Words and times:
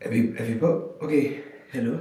Er 0.00 0.10
vi, 0.10 0.18
er 0.38 0.44
vi 0.44 0.58
på? 0.58 0.96
Okay, 1.00 1.32
hallo. 1.70 1.98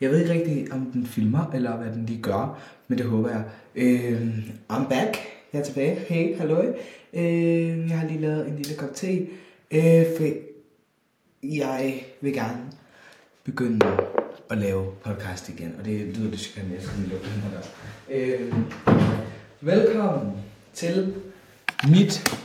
Jeg 0.00 0.10
ved 0.10 0.20
ikke 0.20 0.32
rigtig, 0.32 0.72
om 0.72 0.90
den 0.92 1.06
filmer, 1.06 1.50
eller 1.54 1.76
hvad 1.76 1.92
den 1.92 2.06
lige 2.06 2.22
gør, 2.22 2.60
men 2.88 2.98
det 2.98 3.06
håber 3.06 3.30
jeg. 3.30 3.44
Øh, 3.74 4.38
I'm 4.72 4.88
back. 4.88 5.16
Jeg 5.52 5.60
er 5.60 5.64
tilbage. 5.64 5.94
Hey, 5.94 6.36
hallo. 6.36 6.62
Øh, 7.14 7.88
jeg 7.88 7.98
har 7.98 8.08
lige 8.08 8.20
lavet 8.20 8.48
en 8.48 8.56
lille 8.56 8.74
kop 8.74 8.94
te, 8.94 9.20
øh, 9.70 10.06
for 10.16 10.24
jeg 11.42 12.04
vil 12.20 12.32
gerne 12.32 12.70
begynde 13.44 13.86
at 14.50 14.58
lave 14.58 14.86
podcast 15.04 15.48
igen, 15.48 15.74
og 15.78 15.84
det 15.84 16.16
lyder 16.16 16.30
det 16.30 16.40
skal 16.40 16.62
jeg 16.72 16.82
skal 16.82 16.98
lukke 17.10 17.24
den 17.24 17.42
her 17.42 17.60
øh, 18.10 18.54
Velkommen 19.60 20.32
til 20.74 21.14
mit 21.88 22.38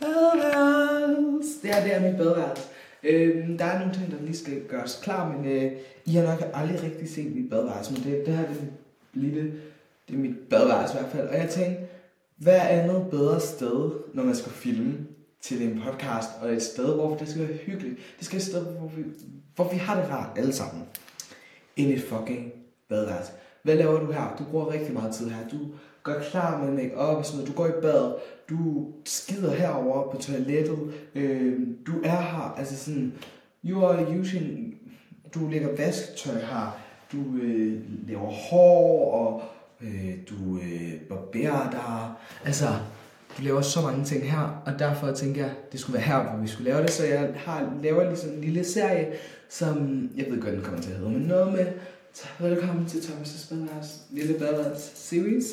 badeværelse. 0.00 1.62
Det 1.62 1.74
her 1.74 1.82
det 1.84 1.94
er 1.94 2.10
mit 2.10 2.16
badeværelse. 2.16 2.71
Øh, 3.02 3.58
der 3.58 3.64
er 3.64 3.78
nogle 3.78 3.94
ting, 3.94 4.10
der 4.10 4.22
lige 4.22 4.36
skal 4.36 4.62
gøres 4.68 5.00
klar, 5.02 5.32
men 5.32 5.44
øh, 5.52 5.72
I 6.04 6.14
har 6.14 6.22
nok 6.22 6.50
aldrig 6.54 6.82
rigtig 6.82 7.08
set 7.08 7.36
mit 7.36 7.50
badeværelse, 7.50 7.92
men 7.92 8.02
det, 8.02 8.26
det 8.26 8.36
her 8.36 8.46
det 8.46 8.56
er 8.56 8.64
lille, 9.12 9.52
det 10.08 10.14
er 10.14 10.18
mit 10.18 10.38
badeværelse 10.50 10.94
i 10.94 11.00
hvert 11.00 11.12
fald. 11.12 11.28
Og 11.28 11.36
jeg 11.36 11.48
tænkte, 11.50 11.82
hvad 12.36 12.56
er 12.56 12.62
andet 12.62 13.06
bedre 13.10 13.40
sted, 13.40 13.90
når 14.14 14.24
man 14.24 14.34
skal 14.34 14.52
filme 14.52 14.98
til 15.40 15.62
en 15.62 15.82
podcast, 15.84 16.28
og 16.40 16.52
et 16.52 16.62
sted, 16.62 16.94
hvor 16.94 17.16
det 17.16 17.28
skal 17.28 17.48
være 17.48 17.56
hyggeligt. 17.56 17.96
Det 18.18 18.26
skal 18.26 18.36
være 18.36 18.42
et 18.42 18.48
sted, 18.48 18.64
hvor 18.64 18.88
vi, 18.88 19.02
hvor 19.54 19.72
vi 19.72 19.76
har 19.76 20.00
det 20.00 20.10
rart 20.10 20.38
alle 20.38 20.52
sammen. 20.52 20.84
End 21.76 21.92
et 21.92 22.02
fucking 22.02 22.52
badeværelse. 22.88 23.32
Hvad 23.62 23.76
laver 23.76 24.00
du 24.00 24.12
her? 24.12 24.36
Du 24.38 24.44
bruger 24.44 24.72
rigtig 24.72 24.92
meget 24.92 25.14
tid 25.14 25.28
her. 25.28 25.48
Du 25.48 25.58
gør 26.02 26.20
klar 26.20 26.64
med 26.64 26.72
make 26.72 26.96
op 26.96 27.16
og 27.16 27.26
sådan 27.26 27.38
noget. 27.38 27.56
Du 27.56 27.62
går 27.62 27.66
i 27.66 27.80
bad. 27.82 28.14
Du 28.50 28.86
skider 29.04 29.54
herover 29.54 30.10
på 30.10 30.22
toilettet. 30.22 30.78
Øh, 31.14 31.58
du 31.86 31.92
er 32.04 32.20
her. 32.20 32.54
Altså 32.58 32.76
sådan, 32.84 33.12
you 33.64 33.84
are 33.84 34.18
using... 34.20 34.74
Du 35.34 35.48
lægger 35.48 35.76
vasketøj 35.76 36.34
her. 36.34 36.78
Du 37.12 37.18
øh, 37.42 37.80
laver 38.08 38.30
hår, 38.30 39.12
og 39.12 39.42
øh, 39.80 40.14
du 40.30 40.56
øh, 40.56 41.00
barberer 41.08 41.70
dig. 41.70 42.10
Altså, 42.44 42.66
du 43.38 43.42
laver 43.42 43.60
så 43.60 43.80
mange 43.80 44.04
ting 44.04 44.30
her, 44.30 44.62
og 44.66 44.78
derfor 44.78 45.12
tænker 45.12 45.42
jeg, 45.42 45.52
det 45.72 45.80
skulle 45.80 45.94
være 45.94 46.06
her, 46.06 46.22
hvor 46.22 46.42
vi 46.42 46.48
skulle 46.48 46.70
lave 46.70 46.82
det. 46.82 46.90
Så 46.90 47.06
jeg 47.06 47.30
har, 47.36 47.72
laver 47.82 48.04
ligesom 48.08 48.30
en 48.30 48.40
lille 48.40 48.64
serie, 48.64 49.12
som 49.48 50.08
jeg 50.16 50.26
ved 50.30 50.40
godt, 50.42 50.54
den 50.54 50.62
kommer 50.62 50.80
til 50.80 50.90
at 50.90 50.96
hedde, 50.96 51.10
men 51.10 51.20
noget 51.22 51.52
med, 51.52 51.66
velkommen 52.40 52.86
til 52.86 52.98
Thomas' 52.98 53.48
Badeværelse, 53.50 53.98
lille 54.10 54.38
badeværelse 54.38 54.90
series. 54.94 55.44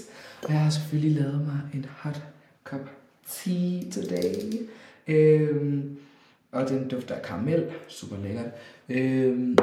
Og 0.44 0.50
jeg 0.50 0.60
har 0.60 0.70
selvfølgelig 0.70 1.22
lavet 1.22 1.42
mig 1.42 1.60
en 1.74 1.86
hot 1.98 2.22
cup 2.64 2.90
tea 3.28 3.92
today. 3.92 4.68
Øhm, 5.08 5.98
og 6.52 6.70
den 6.70 6.88
dufter 6.88 7.16
af 7.16 7.22
karamel, 7.22 7.66
super 7.88 8.18
lækkert. 8.18 8.52
Øhm, 8.90 9.58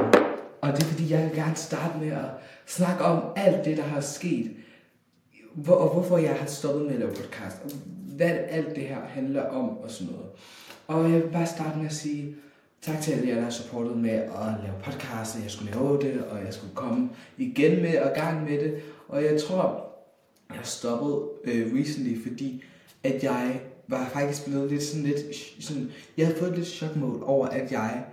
og 0.61 0.73
det 0.73 0.83
er 0.83 0.87
fordi, 0.87 1.11
jeg 1.11 1.25
vil 1.25 1.37
gerne 1.37 1.57
starte 1.57 1.99
med 1.99 2.09
at 2.09 2.31
snakke 2.67 3.05
om 3.05 3.33
alt 3.37 3.65
det, 3.65 3.77
der 3.77 3.83
har 3.83 4.01
sket. 4.01 4.51
Hvor, 5.55 5.75
og 5.75 5.93
hvorfor 5.93 6.19
jeg 6.19 6.35
har 6.35 6.47
stoppet 6.47 6.85
med 6.85 6.93
at 6.93 6.99
lave 6.99 7.13
podcast. 7.15 7.57
Og 7.65 7.71
hvad 8.17 8.31
alt 8.31 8.77
det 8.77 8.85
her 8.85 9.01
handler 9.07 9.43
om 9.43 9.69
og 9.79 9.91
sådan 9.91 10.13
noget. 10.13 10.29
Og 10.87 11.13
jeg 11.13 11.23
vil 11.23 11.31
bare 11.33 11.47
starte 11.47 11.79
med 11.79 11.87
at 11.87 11.95
sige 11.95 12.37
tak 12.87 13.01
til 13.01 13.13
alle 13.13 13.29
jer, 13.29 13.35
der 13.35 13.43
har 13.43 13.51
supportet 13.51 13.97
med 13.97 14.11
at 14.11 14.55
lave 14.63 14.75
podcast, 14.85 15.43
jeg 15.43 15.51
skulle 15.51 15.73
lave 15.73 15.99
det, 16.01 16.25
og 16.25 16.45
jeg 16.45 16.55
skulle 16.55 16.75
komme 16.75 17.11
igen 17.39 17.83
med 17.83 17.99
og 17.99 18.13
gang 18.15 18.45
med 18.45 18.59
det. 18.59 18.75
Og 19.09 19.25
jeg 19.25 19.41
tror, 19.41 19.93
jeg 20.51 20.61
stoppede 20.63 21.29
øh, 21.45 21.81
recently, 21.81 22.23
fordi 22.23 22.65
at 23.05 23.25
jeg 23.25 23.61
var 23.89 24.09
faktisk 24.13 24.45
blevet 24.47 24.71
lidt 24.71 24.83
sådan 24.83 25.07
lidt, 25.07 25.19
sådan, 25.61 25.91
jeg 26.17 26.27
havde 26.27 26.39
fået 26.39 26.57
lidt 26.57 26.67
chokmål 26.69 27.23
over, 27.23 27.47
at 27.47 27.73
jeg 27.73 28.05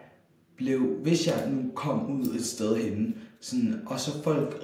blev, 0.57 0.79
hvis 0.79 1.27
jeg 1.27 1.49
nu 1.51 1.71
kom 1.75 2.21
ud 2.21 2.35
et 2.35 2.45
sted 2.45 2.75
henne, 2.75 3.13
sådan, 3.39 3.81
og 3.85 3.99
så 3.99 4.23
folk, 4.23 4.63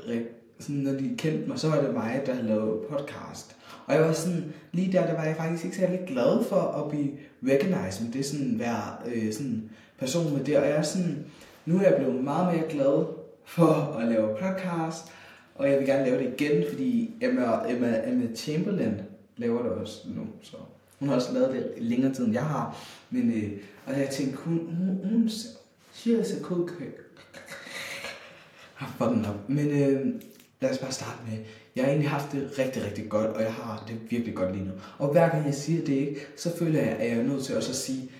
sådan, 0.60 0.82
når 0.82 0.92
de 0.92 1.16
kendte 1.18 1.48
mig, 1.48 1.60
så 1.60 1.70
var 1.70 1.82
det 1.82 1.94
mig, 1.94 2.22
der 2.26 2.34
havde 2.34 2.48
lavet 2.48 2.82
podcast. 2.90 3.56
Og 3.86 3.94
jeg 3.94 4.04
var 4.04 4.14
sådan, 4.14 4.54
lige 4.72 4.92
der, 4.92 5.08
der 5.08 5.14
var 5.14 5.24
jeg 5.24 5.36
faktisk 5.36 5.66
ikke 5.66 5.78
særlig 5.78 6.00
glad 6.08 6.44
for 6.44 6.62
at 6.62 6.90
blive 6.90 7.10
recognized 7.44 8.06
med 8.06 8.14
det, 8.14 8.26
sådan 8.26 8.60
være 8.60 8.96
øh, 9.06 9.34
sådan 9.34 9.70
person 10.00 10.34
med 10.34 10.46
det. 10.46 10.58
Og 10.58 10.68
jeg 10.68 10.76
er 10.76 10.82
sådan, 10.82 11.26
nu 11.66 11.78
er 11.78 11.82
jeg 11.82 11.96
blevet 11.98 12.24
meget 12.24 12.56
mere 12.56 12.70
glad 12.70 13.06
for 13.46 13.98
at 14.00 14.08
lave 14.08 14.38
podcast, 14.38 15.04
og 15.56 15.70
jeg 15.70 15.80
vil 15.80 15.88
gerne 15.88 16.06
lave 16.06 16.24
det 16.24 16.34
igen, 16.40 16.64
fordi 16.70 17.14
Emma, 17.22 17.70
Emma, 17.70 18.02
Emma 18.08 18.36
Chamberlain 18.36 18.94
laver 19.38 19.64
det 19.64 19.72
også 19.72 20.02
nu, 20.16 20.28
så 20.42 20.58
hun 21.00 21.10
har 21.10 21.16
også 21.16 21.34
lavet 21.34 21.54
det 21.54 21.84
længere 21.84 22.14
tid, 22.14 22.26
end 22.26 22.34
jeg 22.34 22.46
har. 22.46 22.78
Men, 23.10 23.32
øh, 23.32 23.52
og 23.86 24.00
jeg 24.00 24.10
tænkte, 24.10 24.38
hun, 24.38 24.58
hun, 24.58 25.12
hun 25.12 25.30
siger 25.94 26.24
så 26.24 26.36
cool. 26.42 26.70
Ah, 28.80 28.88
fucking 28.98 29.28
op. 29.28 29.50
Men 29.50 29.68
øh, 29.68 30.06
lad 30.62 30.72
os 30.72 30.78
bare 30.78 30.92
starte 30.92 31.18
med, 31.30 31.38
jeg 31.76 31.84
har 31.84 31.90
egentlig 31.90 32.10
haft 32.10 32.32
det 32.32 32.60
rigtig, 32.60 32.86
rigtig 32.86 33.10
godt, 33.10 33.28
og 33.28 33.42
jeg 33.42 33.54
har 33.54 33.84
det 33.88 34.12
virkelig 34.12 34.36
godt 34.36 34.56
lige 34.56 34.66
nu. 34.66 34.72
Og 34.98 35.12
hver 35.12 35.30
gang 35.30 35.46
jeg 35.46 35.54
siger 35.56 35.86
det 35.86 35.94
ikke, 35.94 36.20
så 36.38 36.58
føler 36.58 36.80
jeg, 36.80 36.90
at 36.90 37.12
jeg 37.12 37.18
er 37.18 37.24
nødt 37.24 37.44
til 37.44 37.58
også 37.58 37.70
at 37.70 37.76
sige, 37.76 38.12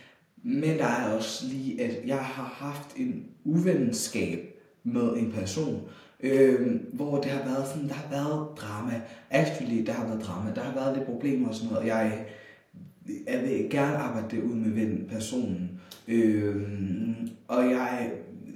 men 0.44 0.78
der 0.78 0.86
er 0.86 1.16
også 1.16 1.46
lige, 1.48 1.82
at 1.82 2.08
jeg 2.08 2.18
har 2.18 2.56
haft 2.58 2.98
en 2.98 3.26
uvenskab 3.46 4.40
med 4.84 5.14
en 5.18 5.32
person, 5.32 5.82
øh, 6.20 6.76
hvor 6.94 7.22
det 7.22 7.32
har 7.32 7.50
været 7.50 7.68
sådan, 7.68 7.88
der 7.88 7.94
har 7.94 8.10
været 8.10 8.48
drama. 8.58 9.02
Actually, 9.30 9.86
der 9.86 9.92
har 9.94 10.08
været 10.08 10.22
drama. 10.24 10.54
Der 10.56 10.62
har 10.62 10.74
været 10.74 10.98
lidt 10.98 11.08
problemer 11.08 11.48
og 11.48 11.56
sådan 11.56 11.74
noget. 11.74 11.88
Jeg, 11.88 12.26
jeg 13.28 13.42
vil 13.42 13.70
gerne 13.70 13.98
arbejde 13.98 14.36
det 14.36 14.44
ud 14.44 14.56
med 14.56 14.72
ven, 14.72 15.06
personen. 15.10 15.82
Øh, 16.08 16.56
og 17.48 17.70
jeg, 17.70 18.12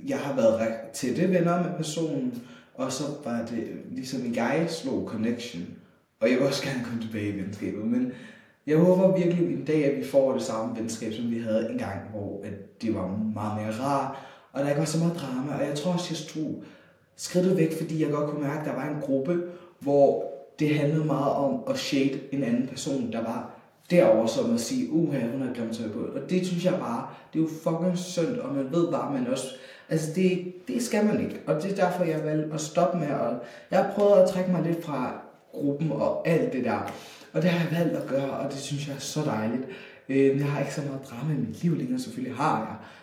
jeg 0.07 0.17
har 0.17 0.35
været 0.35 0.73
til 0.93 1.17
det 1.17 1.29
venner 1.29 1.63
med 1.63 1.77
personen, 1.77 2.43
og 2.75 2.91
så 2.91 3.03
var 3.23 3.45
det 3.45 3.67
ligesom 3.91 4.35
jeg 4.35 4.65
slog 4.69 5.07
connection. 5.07 5.63
Og 6.19 6.29
jeg 6.29 6.37
vil 6.37 6.47
også 6.47 6.63
gerne 6.63 6.85
komme 6.85 7.01
tilbage 7.01 7.29
i 7.29 7.41
venskabet, 7.41 7.85
men 7.85 8.11
jeg 8.67 8.77
håber 8.77 9.17
virkelig 9.17 9.53
en 9.53 9.65
dag, 9.65 9.85
at 9.85 9.97
vi 9.97 10.05
får 10.05 10.33
det 10.33 10.41
samme 10.41 10.77
venskab, 10.79 11.13
som 11.13 11.31
vi 11.31 11.39
havde 11.39 11.69
en 11.69 11.77
gang, 11.77 11.99
hvor 12.11 12.41
at 12.43 12.81
det 12.81 12.95
var 12.95 13.07
meget 13.33 13.61
mere 13.61 13.71
rart, 13.81 14.15
og 14.53 14.61
der 14.61 14.69
ikke 14.69 14.79
var 14.79 14.85
så 14.85 14.99
meget 14.99 15.17
drama. 15.17 15.55
Og 15.59 15.67
jeg 15.67 15.75
tror 15.75 15.93
også, 15.93 16.07
jeg 16.09 16.17
stod 16.17 16.63
skridtet 17.15 17.57
væk, 17.57 17.77
fordi 17.77 18.03
jeg 18.03 18.11
godt 18.11 18.29
kunne 18.29 18.43
mærke, 18.47 18.59
at 18.59 18.65
der 18.65 18.75
var 18.75 18.89
en 18.89 19.01
gruppe, 19.01 19.41
hvor 19.79 20.33
det 20.59 20.75
handlede 20.75 21.05
meget 21.05 21.33
om 21.33 21.63
at 21.69 21.77
shade 21.77 22.19
en 22.31 22.43
anden 22.43 22.67
person, 22.67 23.11
der 23.11 23.21
var 23.21 23.53
derover 23.89 24.25
som 24.25 24.53
at 24.53 24.59
sige, 24.59 24.91
uha, 24.91 25.19
hun 25.31 25.41
har 25.41 25.53
glemt 25.53 25.75
tøj 25.75 25.87
på. 25.89 25.99
Og 25.99 26.29
det 26.29 26.47
synes 26.47 26.65
jeg 26.65 26.73
bare, 26.73 27.07
det 27.33 27.39
er 27.39 27.43
jo 27.43 27.49
fucking 27.63 27.97
synd, 27.97 28.37
og 28.37 28.55
man 28.55 28.71
ved 28.71 28.91
bare, 28.91 29.07
at 29.07 29.21
man 29.21 29.31
også, 29.31 29.47
altså 29.89 30.11
det, 30.15 30.53
det 30.67 30.83
skal 30.83 31.05
man 31.05 31.21
ikke. 31.21 31.39
Og 31.47 31.63
det 31.63 31.71
er 31.71 31.75
derfor, 31.75 32.03
jeg 32.03 32.23
valgte 32.23 32.53
at 32.53 32.61
stoppe 32.61 32.97
med, 32.97 33.07
og 33.07 33.35
jeg 33.71 33.79
har 33.79 33.91
prøvet 33.95 34.21
at 34.21 34.29
trække 34.29 34.51
mig 34.51 34.63
lidt 34.63 34.85
fra 34.85 35.21
gruppen 35.53 35.91
og 35.91 36.27
alt 36.27 36.53
det 36.53 36.63
der. 36.63 36.91
Og 37.33 37.41
det 37.41 37.49
har 37.49 37.69
jeg 37.69 37.79
valgt 37.79 37.97
at 37.97 38.07
gøre, 38.07 38.31
og 38.31 38.51
det 38.51 38.59
synes 38.59 38.87
jeg 38.87 38.95
er 38.95 38.99
så 38.99 39.21
dejligt. 39.21 39.63
Øh, 40.09 40.39
jeg 40.39 40.45
har 40.45 40.59
ikke 40.59 40.73
så 40.73 40.81
meget 40.81 41.01
drama 41.09 41.33
i 41.33 41.37
mit 41.37 41.63
liv 41.63 41.77
længere, 41.77 41.99
selvfølgelig 41.99 42.37
har 42.37 42.59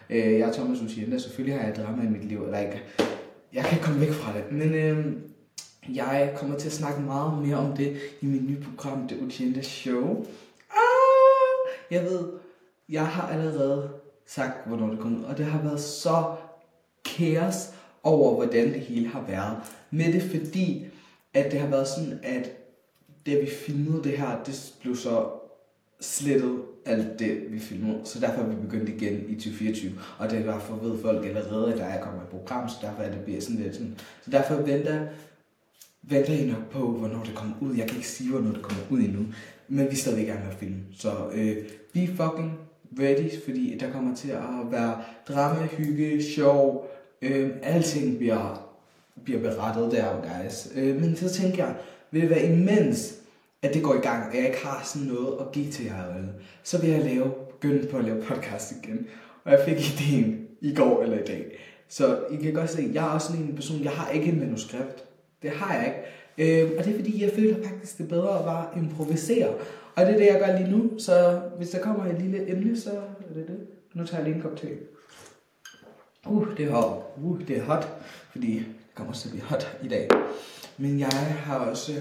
jeg. 0.08 0.16
Øh, 0.16 0.38
jeg 0.38 0.48
er 0.48 0.52
Thomas 0.52 0.80
Lucienda, 0.80 1.18
selvfølgelig 1.18 1.58
har 1.60 1.66
jeg 1.66 1.76
drama 1.76 2.02
i 2.02 2.08
mit 2.08 2.24
liv, 2.24 2.44
eller 2.44 2.58
ikke. 2.58 2.82
Jeg 3.52 3.64
kan 3.64 3.78
komme 3.82 4.00
væk 4.00 4.12
fra 4.12 4.32
det, 4.36 4.52
men 4.52 4.74
øh, 4.74 5.06
jeg 5.96 6.32
kommer 6.36 6.58
til 6.58 6.66
at 6.66 6.72
snakke 6.72 7.00
meget 7.00 7.46
mere 7.46 7.56
om 7.56 7.76
det 7.76 7.96
i 8.20 8.26
mit 8.26 8.48
nye 8.48 8.60
program, 8.60 9.08
Det 9.08 9.18
Lucienda 9.22 9.62
Show. 9.62 10.26
Ah, 10.70 11.70
jeg 11.90 12.04
ved, 12.04 12.28
jeg 12.88 13.06
har 13.06 13.28
allerede 13.28 13.90
sagt, 14.26 14.68
hvornår 14.68 14.90
det 14.90 14.98
kommer 14.98 15.18
ud, 15.18 15.24
og 15.24 15.38
det 15.38 15.46
har 15.46 15.62
været 15.62 15.80
så 15.80 16.24
kaos 17.04 17.70
over, 18.02 18.34
hvordan 18.34 18.72
det 18.72 18.80
hele 18.80 19.08
har 19.08 19.24
været. 19.28 19.56
Med 19.90 20.12
det 20.12 20.22
fordi, 20.22 20.86
at 21.34 21.52
det 21.52 21.60
har 21.60 21.68
været 21.68 21.88
sådan, 21.88 22.20
at 22.22 22.59
da 23.26 23.30
vi 23.30 23.50
filmede 23.66 24.04
det 24.04 24.18
her, 24.18 24.42
det 24.46 24.74
blev 24.80 24.96
så 24.96 25.28
slettet 26.00 26.62
alt 26.86 27.18
det, 27.18 27.52
vi 27.52 27.58
filmede. 27.58 28.00
Så 28.04 28.20
derfor 28.20 28.42
er 28.42 28.46
vi 28.46 28.54
begyndt 28.54 28.88
igen 28.88 29.24
i 29.28 29.34
2024. 29.34 29.92
Og 30.18 30.30
det 30.30 30.38
er 30.38 30.52
derfor 30.52 30.74
ved 30.74 31.02
folk 31.02 31.26
allerede, 31.26 31.72
at 31.72 31.78
der 31.78 31.84
er 31.84 32.02
kommet 32.02 32.22
et 32.22 32.28
program, 32.28 32.68
så 32.68 32.74
derfor 32.82 33.02
er 33.02 33.10
det 33.10 33.20
bliver 33.20 33.40
sådan 33.40 33.60
lidt 33.60 33.74
sådan. 33.74 33.96
Så 34.24 34.30
derfor 34.30 34.54
venter, 34.54 35.06
venter 36.02 36.32
I 36.32 36.46
nok 36.46 36.70
på, 36.70 36.90
hvornår 36.90 37.22
det 37.22 37.34
kommer 37.34 37.54
ud. 37.60 37.76
Jeg 37.76 37.86
kan 37.86 37.96
ikke 37.96 38.08
sige, 38.08 38.30
hvornår 38.30 38.52
det 38.52 38.62
kommer 38.62 38.82
ud 38.90 38.98
endnu. 38.98 39.24
Men 39.68 39.86
vi 39.86 39.90
er 39.90 39.96
stadig 39.96 40.22
i 40.22 40.26
gang 40.26 40.40
med 40.40 40.48
at 40.48 40.58
filme. 40.58 40.76
Så 40.92 41.10
øh, 41.32 41.56
be 41.92 42.06
fucking 42.06 42.58
ready, 42.98 43.44
fordi 43.44 43.78
der 43.80 43.92
kommer 43.92 44.14
til 44.14 44.30
at 44.30 44.70
være 44.70 45.02
drama, 45.28 45.66
hygge, 45.66 46.22
sjov. 46.22 46.90
Øh, 47.22 47.50
alting 47.62 48.18
bliver, 48.18 48.70
bliver 49.24 49.40
berettet 49.40 49.92
der, 49.92 50.20
guys. 50.20 50.68
Øh, 50.74 51.00
men 51.00 51.16
så 51.16 51.28
tænker 51.28 51.66
jeg, 51.66 51.74
vil 52.10 52.22
det 52.22 52.30
være 52.30 52.44
imens, 52.44 53.14
at 53.62 53.74
det 53.74 53.82
går 53.82 53.94
i 53.94 53.98
gang, 53.98 54.28
og 54.28 54.36
jeg 54.36 54.46
ikke 54.46 54.66
har 54.66 54.82
sådan 54.84 55.08
noget 55.08 55.36
at 55.40 55.52
give 55.52 55.70
til 55.70 55.84
jer 55.84 56.14
alle, 56.14 56.28
så 56.62 56.80
vil 56.80 56.90
jeg 56.90 57.04
lave, 57.04 57.30
begynde 57.30 57.86
på 57.86 57.96
at 57.96 58.04
lave 58.04 58.22
podcast 58.22 58.72
igen. 58.82 59.06
Og 59.44 59.52
jeg 59.52 59.60
fik 59.64 59.76
ideen 59.76 60.46
i 60.60 60.74
går 60.74 61.02
eller 61.02 61.18
i 61.18 61.24
dag. 61.26 61.44
Så 61.88 62.18
I 62.30 62.36
kan 62.36 62.54
godt 62.54 62.70
se, 62.70 62.90
jeg 62.92 63.06
er 63.06 63.10
også 63.10 63.26
sådan 63.26 63.42
en 63.42 63.54
person, 63.54 63.84
jeg 63.84 63.92
har 63.92 64.10
ikke 64.10 64.32
et 64.32 64.38
manuskript. 64.38 65.04
Det 65.42 65.50
har 65.50 65.74
jeg 65.74 65.86
ikke. 65.86 66.62
Øh, 66.62 66.70
og 66.78 66.84
det 66.84 66.92
er 66.92 66.96
fordi, 66.96 67.22
jeg 67.22 67.32
føler 67.34 67.56
faktisk, 67.68 67.98
det 67.98 68.04
er 68.04 68.08
bedre 68.08 68.38
at 68.38 68.44
bare 68.44 68.66
improvisere. 68.76 69.54
Og 69.96 70.06
det 70.06 70.14
er 70.14 70.18
det, 70.18 70.26
jeg 70.26 70.38
gør 70.38 70.58
lige 70.58 70.70
nu. 70.70 70.98
Så 70.98 71.40
hvis 71.56 71.70
der 71.70 71.80
kommer 71.80 72.06
et 72.06 72.20
lille 72.20 72.50
emne, 72.50 72.80
så 72.80 72.90
er 72.90 73.34
det 73.34 73.48
det. 73.48 73.58
Nu 73.94 74.06
tager 74.06 74.22
jeg 74.22 74.24
lige 74.24 74.36
en 74.36 74.42
kop 74.42 74.56
te. 74.56 74.68
Uh, 76.26 76.56
det 76.56 76.66
er 76.66 76.70
hot. 76.70 77.12
Uh, 77.22 77.40
det 77.48 77.58
er 77.58 77.62
hot, 77.62 77.88
fordi 78.30 78.62
kommer 78.94 79.12
til 79.12 79.28
at 79.28 79.32
blive 79.32 79.44
hot 79.44 79.78
i 79.84 79.88
dag. 79.88 80.08
Men 80.78 81.00
jeg 81.00 81.12
har 81.44 81.58
også... 81.58 81.92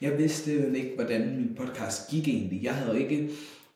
Jeg 0.00 0.18
vidste 0.18 0.76
ikke, 0.76 0.92
hvordan 0.94 1.36
min 1.36 1.56
podcast 1.56 2.10
gik 2.10 2.28
egentlig. 2.28 2.62
Jeg 2.62 2.74
havde 2.74 3.02
ikke 3.02 3.30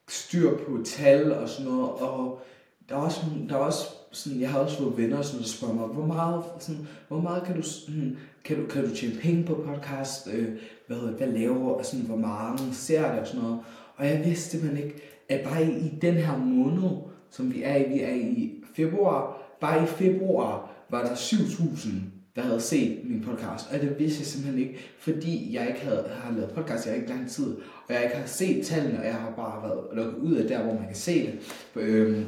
styr 0.08 0.56
på 0.56 0.78
tal 0.84 1.32
og 1.32 1.48
sådan 1.48 1.70
noget, 1.70 1.90
og 1.90 2.42
der 2.88 2.94
var 2.94 3.02
også, 3.02 3.20
der 3.48 3.56
var 3.56 3.64
også 3.64 3.84
sådan, 4.12 4.40
jeg 4.40 4.50
har 4.50 4.58
også 4.58 4.78
fået 4.78 4.96
venner, 4.96 5.22
sådan, 5.22 5.40
der 5.40 5.48
spørger 5.48 5.74
mig, 5.74 5.86
hvor 5.86 6.06
meget, 6.06 6.44
sådan, 6.58 6.88
hvor 7.08 7.20
meget 7.20 7.42
kan 7.42 7.56
du, 7.56 7.62
sådan, 7.62 7.94
hmm, 7.94 8.16
kan 8.44 8.56
du, 8.60 8.66
kan 8.66 8.88
du 8.88 8.96
tjene 8.96 9.20
penge 9.20 9.44
på 9.44 9.54
podcast, 9.54 10.28
øh, 10.32 10.48
hvad, 10.86 10.96
hvad 10.96 11.26
laver, 11.26 11.70
og 11.70 11.84
sådan, 11.84 12.06
hvor 12.06 12.16
mange 12.16 12.74
ser 12.74 13.10
det 13.10 13.20
og 13.20 13.26
sådan 13.26 13.42
noget. 13.42 13.58
Og 13.96 14.06
jeg 14.06 14.22
vidste 14.24 14.50
simpelthen 14.50 14.84
ikke, 14.84 15.00
at 15.28 15.40
bare 15.44 15.64
i, 15.64 15.70
i 15.70 15.98
den 16.02 16.14
her 16.14 16.38
måned, 16.38 16.90
som 17.30 17.54
vi 17.54 17.62
er 17.62 17.76
i, 17.76 17.88
vi 17.88 18.00
er 18.00 18.14
i 18.14 18.64
februar, 18.74 19.42
bare 19.60 19.82
i 19.82 19.86
februar 19.86 20.70
var 20.90 21.02
der 21.02 21.14
7.000, 21.14 21.88
der 22.38 22.44
havde 22.44 22.60
set 22.60 23.00
min 23.04 23.20
podcast. 23.20 23.72
Og 23.72 23.80
det 23.80 23.98
vidste 23.98 24.20
jeg 24.20 24.26
simpelthen 24.26 24.62
ikke, 24.62 24.78
fordi 24.98 25.54
jeg 25.54 25.68
ikke 25.68 25.80
havde, 25.80 26.04
har 26.22 26.32
lavet 26.32 26.50
podcast 26.50 26.86
i 26.86 26.94
ikke 26.94 27.08
lang 27.08 27.30
tid, 27.30 27.56
og 27.88 27.94
jeg 27.94 28.04
ikke 28.04 28.16
har 28.16 28.26
set 28.26 28.66
tallene, 28.66 28.98
og 28.98 29.04
jeg 29.04 29.14
har 29.14 29.30
bare 29.36 29.62
været 29.68 29.84
lukket 29.92 30.18
ud 30.18 30.34
af 30.34 30.48
der, 30.48 30.62
hvor 30.62 30.74
man 30.74 30.86
kan 30.86 30.94
se 30.94 31.26
det. 31.26 31.38
Øhm, 31.76 32.24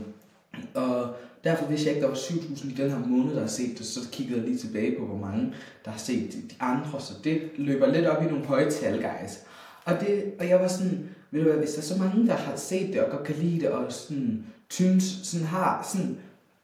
og 0.74 1.14
derfor 1.44 1.66
vidste 1.66 1.86
jeg 1.86 1.94
ikke, 1.94 2.06
der 2.06 2.12
var 2.12 2.18
7.000 2.18 2.70
i 2.70 2.74
den 2.74 2.90
her 2.90 3.06
måned, 3.06 3.34
der 3.34 3.40
har 3.40 3.48
set 3.48 3.78
det. 3.78 3.86
Så 3.86 4.00
kiggede 4.12 4.38
jeg 4.38 4.48
lige 4.48 4.58
tilbage 4.58 4.96
på, 4.98 5.06
hvor 5.06 5.18
mange 5.18 5.54
der 5.84 5.90
har 5.90 5.98
set 5.98 6.32
de 6.32 6.54
andre. 6.60 7.00
Så 7.00 7.12
det 7.24 7.42
løber 7.56 7.92
lidt 7.92 8.06
op 8.06 8.22
i 8.22 8.26
nogle 8.26 8.44
høje 8.44 8.70
tal, 8.70 8.94
guys. 8.94 9.38
Og, 9.84 10.00
det, 10.00 10.24
og 10.38 10.48
jeg 10.48 10.60
var 10.60 10.68
sådan, 10.68 11.08
ved 11.30 11.42
du 11.42 11.48
hvad, 11.48 11.58
hvis 11.58 11.70
der 11.70 11.78
er 11.78 11.82
så 11.82 11.98
mange, 11.98 12.26
der 12.26 12.34
har 12.34 12.56
set 12.56 12.92
det 12.92 13.02
og 13.02 13.10
godt 13.10 13.26
kan 13.26 13.36
lide 13.36 13.60
det, 13.60 13.68
og 13.68 13.92
sådan, 13.92 14.44
synes, 14.70 15.04
sådan 15.22 15.46
har, 15.46 15.88
sådan, 15.92 16.18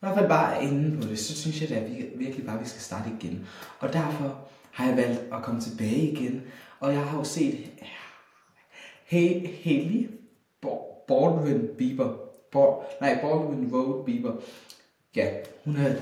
hvert 0.06 0.18
fald 0.18 0.28
bare 0.28 0.56
er 0.56 0.60
inde 0.60 1.00
på 1.00 1.08
det, 1.08 1.18
så 1.18 1.36
synes 1.36 1.60
jeg, 1.60 1.68
da 1.68 1.80
vi 1.80 2.06
virkelig 2.14 2.46
bare, 2.46 2.56
at 2.56 2.62
vi 2.62 2.68
skal 2.68 2.82
starte 2.82 3.10
igen. 3.20 3.46
Og 3.78 3.92
derfor 3.92 4.38
har 4.70 4.86
jeg 4.86 4.96
valgt 4.96 5.20
at 5.32 5.42
komme 5.42 5.60
tilbage 5.60 6.12
igen. 6.12 6.42
Og 6.80 6.92
jeg 6.92 7.02
har 7.02 7.18
jo 7.18 7.24
set 7.24 7.70
hey, 9.04 9.48
Haley 9.64 10.10
Baldwin 11.08 11.68
Bieber. 11.78 12.16
Bald, 12.52 13.00
nej, 13.00 13.18
Baldwin 13.22 13.70
Road 13.72 14.04
Bieber. 14.04 14.32
Ja, 15.16 15.28
hun 15.64 15.76
er, 15.76 15.94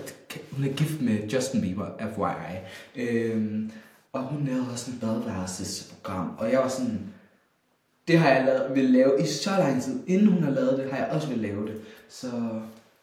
hun 0.52 0.64
er 0.64 0.72
gift 0.72 1.02
med 1.02 1.28
Justin 1.28 1.60
Bieber, 1.60 1.86
FYI. 1.98 2.58
Øhm, 3.02 3.70
og 4.12 4.22
hun 4.22 4.46
lavede 4.46 4.70
også 4.72 4.90
en 4.90 4.98
badeværelsesprogram. 5.00 6.36
Og 6.38 6.52
jeg 6.52 6.60
var 6.60 6.68
sådan, 6.68 7.00
det 8.08 8.18
har 8.18 8.30
jeg 8.30 8.44
lavet, 8.44 8.74
vil 8.74 8.84
lave 8.84 9.22
i 9.22 9.26
så 9.26 9.50
lang 9.50 9.82
tid. 9.82 10.00
Inden 10.06 10.28
hun 10.28 10.42
har 10.42 10.50
lavet 10.50 10.78
det, 10.78 10.90
har 10.90 10.98
jeg 10.98 11.08
også 11.08 11.28
vil 11.28 11.38
lave 11.38 11.66
det. 11.66 11.80
Så 12.08 12.26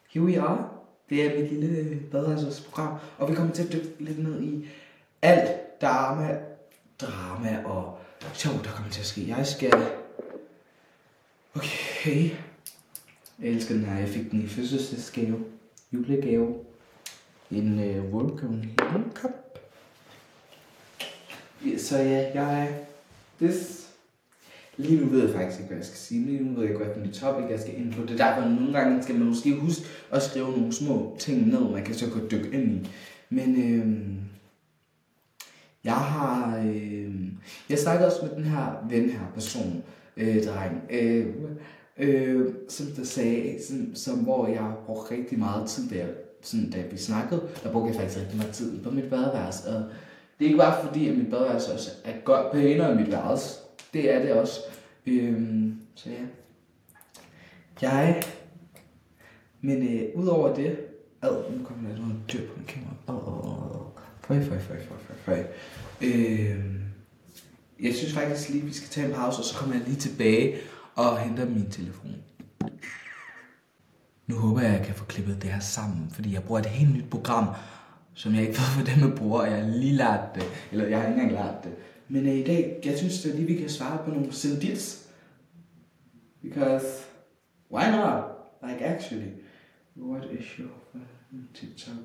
here 0.09 0.25
we 0.25 0.41
are. 0.41 0.70
Det 1.11 1.25
er 1.25 1.41
mit 1.41 1.51
lille 1.51 1.77
øh, 1.77 2.01
badeværelsesprogram, 2.01 2.97
Og 3.17 3.29
vi 3.29 3.35
kommer 3.35 3.53
til 3.53 3.63
at 3.63 3.73
dykke 3.73 3.89
lidt 3.99 4.23
ned 4.23 4.41
i 4.41 4.67
alt 5.21 5.81
drama, 5.81 6.39
drama 7.01 7.63
og 7.65 7.99
sjov, 8.33 8.53
der 8.63 8.69
kommer 8.69 8.91
til 8.91 9.01
at 9.01 9.05
ske. 9.05 9.27
Jeg 9.27 9.47
skal... 9.47 9.73
Okay. 11.55 12.29
Jeg 13.39 13.49
elsker 13.49 13.73
den 13.73 13.85
her. 13.85 13.99
Jeg 13.99 14.09
fik 14.09 14.31
den 14.31 14.41
i 14.41 14.47
fødselsdagsgave. 14.47 15.45
Julegave. 15.91 16.55
En 17.51 17.79
øh, 17.79 18.05
uh, 18.05 18.13
Vulcan 18.13 18.71
Cup. 19.13 19.59
Så 21.77 21.97
ja, 21.97 22.31
jeg 22.33 22.67
er... 22.67 22.73
This 23.41 23.90
Lige 24.81 25.01
nu 25.01 25.07
ved 25.07 25.21
jeg 25.21 25.35
faktisk 25.35 25.59
ikke, 25.59 25.67
hvad 25.67 25.77
jeg 25.77 25.85
skal 25.85 25.97
sige. 25.97 26.25
Lige 26.25 26.43
nu 26.43 26.53
ved 26.53 26.61
jeg 26.61 26.71
ikke, 26.71 26.85
hvilken 26.85 27.13
topic 27.13 27.49
jeg 27.49 27.59
skal 27.59 27.77
ind 27.77 27.93
på. 27.93 28.01
Det 28.01 28.21
er 28.21 28.25
derfor, 28.25 28.49
nogle 28.49 28.73
gange 28.73 29.03
skal 29.03 29.15
man 29.15 29.27
måske 29.27 29.55
huske 29.55 29.83
at 30.11 30.21
skrive 30.23 30.51
nogle 30.51 30.73
små 30.73 31.15
ting 31.19 31.47
ned, 31.47 31.71
man 31.71 31.83
kan 31.83 31.95
så 31.95 32.09
gå 32.09 32.19
dykke 32.31 32.49
ind 32.51 32.71
i. 32.71 32.89
Men 33.29 33.49
øh, 33.63 33.87
jeg 35.83 35.93
har... 35.93 36.63
Øh, 36.65 37.15
jeg 37.69 37.79
snakkede 37.79 38.07
også 38.07 38.25
med 38.25 38.35
den 38.35 38.43
her 38.43 38.87
ven 38.89 39.09
her, 39.09 39.31
person, 39.33 39.83
øh, 40.17 40.43
dreng, 40.43 40.81
øh, 40.89 41.27
øh, 41.97 42.53
som 42.69 42.85
der 42.85 43.03
sagde, 43.03 43.63
sådan, 43.67 43.91
som, 43.95 44.17
hvor 44.17 44.47
jeg 44.47 44.73
brugte 44.85 45.15
rigtig 45.15 45.39
meget 45.39 45.69
tid, 45.69 45.89
da, 45.89 45.95
jeg, 45.95 46.09
sådan, 46.41 46.69
da 46.69 46.83
vi 46.91 46.97
snakkede, 46.97 47.41
der 47.63 47.71
brugte 47.71 47.87
jeg 47.87 47.95
faktisk 47.95 48.19
rigtig 48.19 48.37
meget 48.37 48.53
tid 48.53 48.83
på 48.83 48.91
mit 48.91 49.09
badeværelse. 49.09 49.69
Og 49.69 49.83
det 50.39 50.45
er 50.45 50.49
ikke 50.49 50.57
bare 50.57 50.85
fordi, 50.87 51.09
at 51.09 51.17
mit 51.17 51.29
badeværelse 51.29 51.73
også 51.73 51.89
er 52.03 52.13
godt 52.23 52.51
pænere 52.51 52.91
end 52.91 52.99
mit 52.99 53.11
værelse. 53.11 53.60
Det 53.93 54.13
er 54.13 54.19
det 54.21 54.33
også. 54.33 54.59
Øhm, 55.05 55.81
så 55.95 56.09
ja. 56.09 56.25
Jeg... 57.81 58.23
Men 59.61 59.99
øh, 59.99 60.09
udover 60.15 60.55
det... 60.55 60.77
Ad, 61.21 61.57
nu 61.57 61.65
kommer 61.65 61.89
der 61.89 61.97
noget 61.97 62.15
dyr 62.33 62.47
på 62.47 62.53
min 62.57 62.65
kamera. 62.65 62.91
Føj, 64.21 64.41
føj, 64.41 64.59
føj, 64.59 64.77
føj, 64.77 64.97
føj, 65.07 65.15
føj. 65.15 65.43
Øhm, 66.01 66.81
jeg 67.81 67.93
synes 67.93 68.13
faktisk 68.13 68.49
lige, 68.49 68.65
vi 68.65 68.73
skal 68.73 68.89
tage 68.89 69.07
en 69.07 69.13
pause, 69.13 69.39
og 69.39 69.45
så 69.45 69.55
kommer 69.55 69.75
jeg 69.75 69.83
lige 69.85 69.99
tilbage 69.99 70.55
og 70.95 71.19
henter 71.19 71.45
min 71.45 71.71
telefon. 71.71 72.15
Nu 74.27 74.35
håber 74.35 74.61
jeg, 74.61 74.69
at 74.69 74.77
jeg 74.77 74.85
kan 74.85 74.95
få 74.95 75.05
klippet 75.05 75.41
det 75.41 75.51
her 75.51 75.59
sammen, 75.59 76.09
fordi 76.11 76.33
jeg 76.33 76.43
bruger 76.43 76.59
et 76.59 76.65
helt 76.65 76.95
nyt 76.95 77.09
program, 77.09 77.47
som 78.13 78.33
jeg 78.35 78.41
ikke 78.41 78.53
ved, 78.53 78.73
hvordan 78.83 79.09
man 79.09 79.17
bruger, 79.17 79.41
og 79.41 79.51
jeg 79.51 79.57
har 79.57 79.69
lige 79.69 79.93
lært 79.93 80.35
det, 80.35 80.43
eller 80.71 80.87
jeg 80.87 81.01
har 81.01 81.07
ikke 81.07 81.21
engang 81.21 81.45
lært 81.45 81.63
det. 81.63 81.71
Men 82.11 82.27
uh, 82.27 82.33
i 82.33 82.43
dag, 82.43 82.81
jeg 82.85 82.97
synes, 82.97 83.25
at 83.25 83.35
lige 83.35 83.47
vi 83.47 83.55
kan 83.55 83.69
svare 83.69 84.05
på 84.05 84.11
nogle 84.11 84.33
sendits. 84.33 85.09
Because, 86.41 86.85
why 87.71 87.83
not? 87.91 88.23
Like 88.63 88.85
actually, 88.85 89.31
what 89.97 90.23
is 90.39 90.45
your 90.45 90.69
TikTok? 91.53 91.95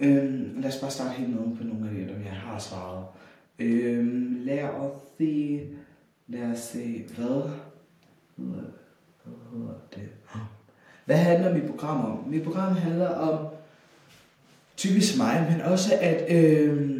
Øhm, 0.00 0.60
lad 0.60 0.70
os 0.70 0.80
bare 0.80 0.90
starte 0.90 1.14
helt 1.14 1.30
nede 1.30 1.56
på 1.56 1.64
nogle 1.64 1.88
af 1.88 1.94
de, 1.94 2.00
der 2.00 2.20
jeg 2.20 2.32
har 2.32 2.58
svaret. 2.58 3.04
Øhm, 3.58 4.42
lad 4.44 4.64
os 4.64 5.02
se, 5.18 5.60
lad 6.28 6.50
os 6.50 6.58
se, 6.58 7.04
hvad 7.14 7.24
hedder, 7.24 7.50
hvad 8.36 8.64
hedder 9.52 9.74
det? 9.94 10.08
Hvad 11.04 11.16
handler 11.16 11.54
mit 11.54 11.70
program 11.70 12.04
om? 12.04 12.28
Mit 12.28 12.42
program 12.42 12.72
handler 12.72 13.08
om 13.08 13.46
typisk 14.76 15.18
mig, 15.18 15.46
men 15.50 15.60
også 15.60 15.94
at, 16.00 16.36
øhm, 16.36 16.91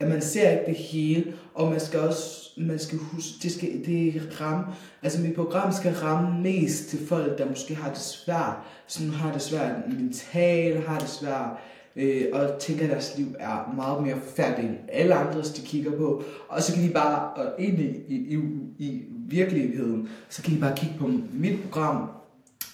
at 0.00 0.08
man 0.08 0.22
ser 0.22 0.50
ikke 0.50 0.66
det 0.66 0.74
hele, 0.74 1.34
og 1.54 1.70
man 1.70 1.80
skal 1.80 2.00
også 2.00 2.48
man 2.58 2.78
skal 2.78 2.98
huske, 2.98 3.30
det 3.42 3.52
skal 3.52 3.68
det 3.86 4.40
ramme, 4.40 4.64
altså 5.02 5.20
mit 5.20 5.34
program 5.34 5.72
skal 5.72 5.92
ramme 5.92 6.42
mest 6.42 6.88
til 6.88 7.06
folk, 7.06 7.38
der 7.38 7.48
måske 7.48 7.74
har 7.74 7.90
det 7.90 7.98
svært, 7.98 8.56
som 8.86 9.10
har 9.10 9.32
det 9.32 9.42
svært 9.42 9.72
mentalt, 9.98 10.86
har 10.86 10.98
det 10.98 11.08
svært, 11.08 11.50
øh, 11.96 12.24
og 12.32 12.58
tænker, 12.58 12.84
at 12.84 12.90
deres 12.90 13.14
liv 13.18 13.26
er 13.38 13.72
meget 13.76 14.02
mere 14.02 14.16
forfærdeligt 14.26 14.70
end 14.70 14.78
alle 14.88 15.14
andres, 15.14 15.50
de 15.50 15.66
kigger 15.66 15.96
på. 15.96 16.22
Og 16.48 16.62
så 16.62 16.74
kan 16.74 16.82
de 16.82 16.90
bare, 16.90 17.30
og 17.30 17.54
egentlig 17.58 17.96
i, 18.08 18.14
i, 18.14 18.38
i 18.78 19.02
virkeligheden, 19.10 20.08
så 20.28 20.42
kan 20.42 20.54
de 20.54 20.60
bare 20.60 20.76
kigge 20.76 20.94
på 20.98 21.10
mit 21.32 21.62
program, 21.62 22.10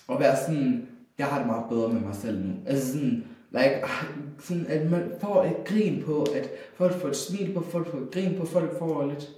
og 0.08 0.20
være 0.20 0.36
sådan, 0.46 0.86
jeg 1.18 1.26
har 1.26 1.38
det 1.38 1.46
meget 1.46 1.64
bedre 1.70 1.88
med 1.88 2.00
mig 2.00 2.14
selv 2.14 2.46
nu. 2.46 2.52
Altså 2.66 2.92
sådan, 2.92 3.24
like, 3.54 3.82
sådan 4.46 4.66
at 4.66 4.90
man 4.90 5.12
får 5.20 5.44
et 5.44 5.64
grin 5.64 6.02
på, 6.06 6.22
at 6.22 6.50
folk 6.74 7.00
får 7.00 7.08
et 7.08 7.16
smil 7.16 7.54
på, 7.54 7.60
folk 7.60 7.90
får 7.90 7.98
et 7.98 8.10
grin 8.10 8.38
på, 8.38 8.46
folk 8.46 8.78
får 8.78 9.06
lidt, 9.06 9.30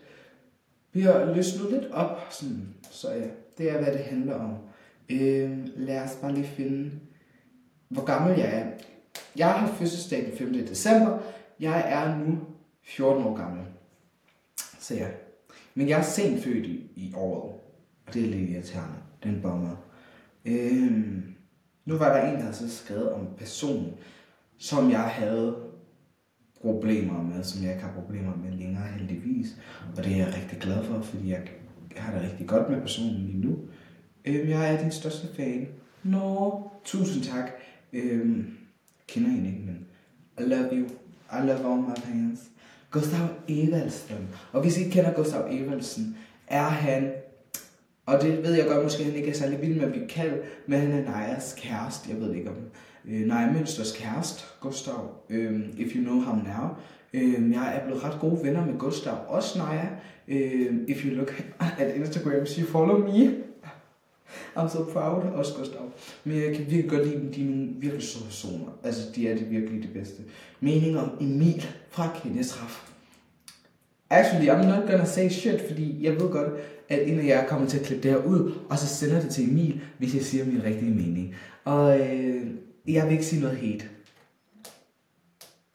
bliver 0.92 1.34
løsnet 1.34 1.70
lidt 1.70 1.92
op, 1.92 2.26
sådan, 2.30 2.68
så 2.90 3.12
ja, 3.12 3.26
det 3.58 3.70
er, 3.70 3.82
hvad 3.82 3.92
det 3.92 4.00
handler 4.00 4.34
om. 4.34 4.54
Øh, 5.08 5.58
lad 5.76 6.00
os 6.00 6.18
bare 6.20 6.34
lige 6.34 6.46
finde, 6.46 6.90
hvor 7.88 8.04
gammel 8.04 8.38
jeg 8.38 8.58
er. 8.58 8.66
Jeg 9.36 9.52
har 9.52 9.74
fødselsdag 9.74 10.24
den 10.24 10.38
5. 10.38 10.52
december. 10.52 11.18
Jeg 11.60 11.84
er 11.86 12.18
nu 12.18 12.38
14 12.82 13.24
år 13.24 13.36
gammel. 13.36 13.64
Så 14.78 14.94
ja. 14.94 15.08
Men 15.74 15.88
jeg 15.88 15.98
er 15.98 16.02
sent 16.02 16.44
født 16.44 16.66
i, 16.66 16.90
i 16.96 17.12
året. 17.16 17.52
Og 18.06 18.14
det 18.14 18.24
er 18.24 18.30
lidt 18.30 18.50
irriterende. 18.50 18.96
Den 19.22 19.40
bomber. 19.42 19.76
Øh, 20.44 21.18
nu 21.86 21.96
var 21.96 22.16
der 22.16 22.28
en, 22.28 22.34
der 22.34 22.40
havde 22.40 22.54
så 22.54 22.76
skrevet 22.76 23.12
om 23.12 23.20
en 23.20 23.28
person, 23.38 23.94
som 24.58 24.90
jeg 24.90 25.00
havde 25.00 25.56
problemer 26.60 27.22
med, 27.22 27.44
som 27.44 27.62
jeg 27.62 27.72
ikke 27.72 27.84
har 27.84 27.92
problemer 27.92 28.36
med 28.36 28.52
længere 28.52 28.86
heldigvis. 28.86 29.56
Og 29.96 30.04
det 30.04 30.12
er 30.12 30.16
jeg 30.16 30.34
rigtig 30.34 30.58
glad 30.58 30.84
for, 30.84 31.00
fordi 31.00 31.30
jeg 31.30 31.42
har 31.96 32.12
det 32.12 32.30
rigtig 32.30 32.46
godt 32.46 32.70
med 32.70 32.80
personen 32.80 33.14
lige 33.14 33.46
nu. 33.46 33.58
Øhm, 34.24 34.48
jeg 34.48 34.74
er 34.74 34.82
din 34.82 34.90
største 34.90 35.26
fan. 35.36 35.68
Nå, 36.02 36.60
tusind 36.84 37.24
tak. 37.24 37.50
Øhm, 37.92 38.56
kender 39.08 39.30
hende 39.30 39.48
ikke, 39.48 39.60
men 39.60 39.86
I 40.38 40.42
love 40.42 40.68
you. 40.72 40.86
I 41.32 41.46
love 41.46 41.72
all 41.72 41.82
my 41.82 41.96
fans. 41.96 42.40
Gustav 42.90 43.28
Evaldsen. 43.48 44.28
Og 44.52 44.62
hvis 44.62 44.78
I 44.78 44.80
ikke 44.80 44.92
kender 44.92 45.12
Gustav 45.12 45.46
Evaldsen, 45.50 46.16
er 46.46 46.68
han, 46.68 47.12
og 48.06 48.22
det 48.22 48.42
ved 48.42 48.54
jeg 48.54 48.66
godt, 48.66 48.82
måske 48.82 49.04
han 49.04 49.14
ikke 49.14 49.28
er 49.28 49.34
særlig 49.34 49.62
vild 49.62 49.74
med 49.74 49.84
at 49.84 49.92
blive 49.92 50.08
kaldt, 50.08 50.42
men 50.66 50.80
han 50.80 50.92
er 50.92 51.10
Najas 51.10 51.54
kæreste. 51.58 52.10
Jeg 52.10 52.20
ved 52.20 52.34
ikke 52.34 52.50
om 52.50 52.56
øh, 53.08 53.26
Naja 53.26 53.52
Mønsters 53.52 53.92
kæreste, 53.92 54.44
Gustav, 54.60 55.10
øh, 55.30 55.60
if 55.78 55.94
you 55.96 56.02
know 56.02 56.20
ham 56.20 56.36
now. 56.36 56.68
Øh, 57.14 57.52
jeg 57.52 57.76
er 57.76 57.86
blevet 57.86 58.04
ret 58.04 58.20
gode 58.20 58.40
venner 58.42 58.66
med 58.66 58.78
Gustav, 58.78 59.18
også 59.28 59.58
Naja. 59.58 59.88
Øh, 60.28 60.76
if 60.88 61.04
you 61.04 61.14
look 61.14 61.44
at 61.78 61.94
Instagram, 61.96 62.46
you 62.58 62.66
follow 62.66 62.98
me. 62.98 63.34
I'm 64.56 64.68
so 64.68 64.84
proud, 64.84 65.22
også 65.22 65.54
Gustav. 65.58 65.92
Men 66.24 66.36
jeg 66.42 66.56
kan 66.56 66.66
virkelig 66.70 66.90
godt 66.90 67.06
lide 67.06 67.20
dem. 67.20 67.32
De 67.32 67.42
er 67.42 67.46
nogle 67.46 67.68
virkelig 67.78 68.02
søde 68.02 68.24
personer. 68.24 68.78
Altså, 68.84 69.02
de 69.16 69.28
er 69.28 69.34
det 69.36 69.50
virkelig 69.50 69.82
det 69.82 69.92
bedste. 69.92 70.22
Mening 70.60 70.98
om 70.98 71.10
Emil 71.20 71.66
fra 71.90 72.08
Kendestraf. 72.22 72.95
Actually, 74.10 74.48
I'm 74.50 74.66
not 74.66 74.86
gonna 74.88 75.04
say 75.04 75.28
shit, 75.28 75.60
fordi 75.66 76.04
jeg 76.04 76.12
ved 76.12 76.30
godt, 76.30 76.48
at 76.88 77.08
en 77.08 77.20
af 77.20 77.24
jer 77.24 77.46
kommer 77.46 77.68
til 77.68 77.78
at 77.78 77.84
klippe 77.84 78.02
det 78.02 78.10
her 78.10 78.26
ud, 78.26 78.52
og 78.70 78.78
så 78.78 78.86
sender 78.86 79.20
det 79.20 79.30
til 79.30 79.50
Emil, 79.50 79.80
hvis 79.98 80.14
jeg 80.14 80.22
siger 80.22 80.44
min 80.44 80.64
rigtige 80.64 80.94
mening. 80.94 81.34
Og 81.64 82.00
øh, 82.00 82.46
jeg 82.88 83.04
vil 83.04 83.12
ikke 83.12 83.24
sige 83.24 83.42
noget 83.42 83.56
hate. 83.56 83.84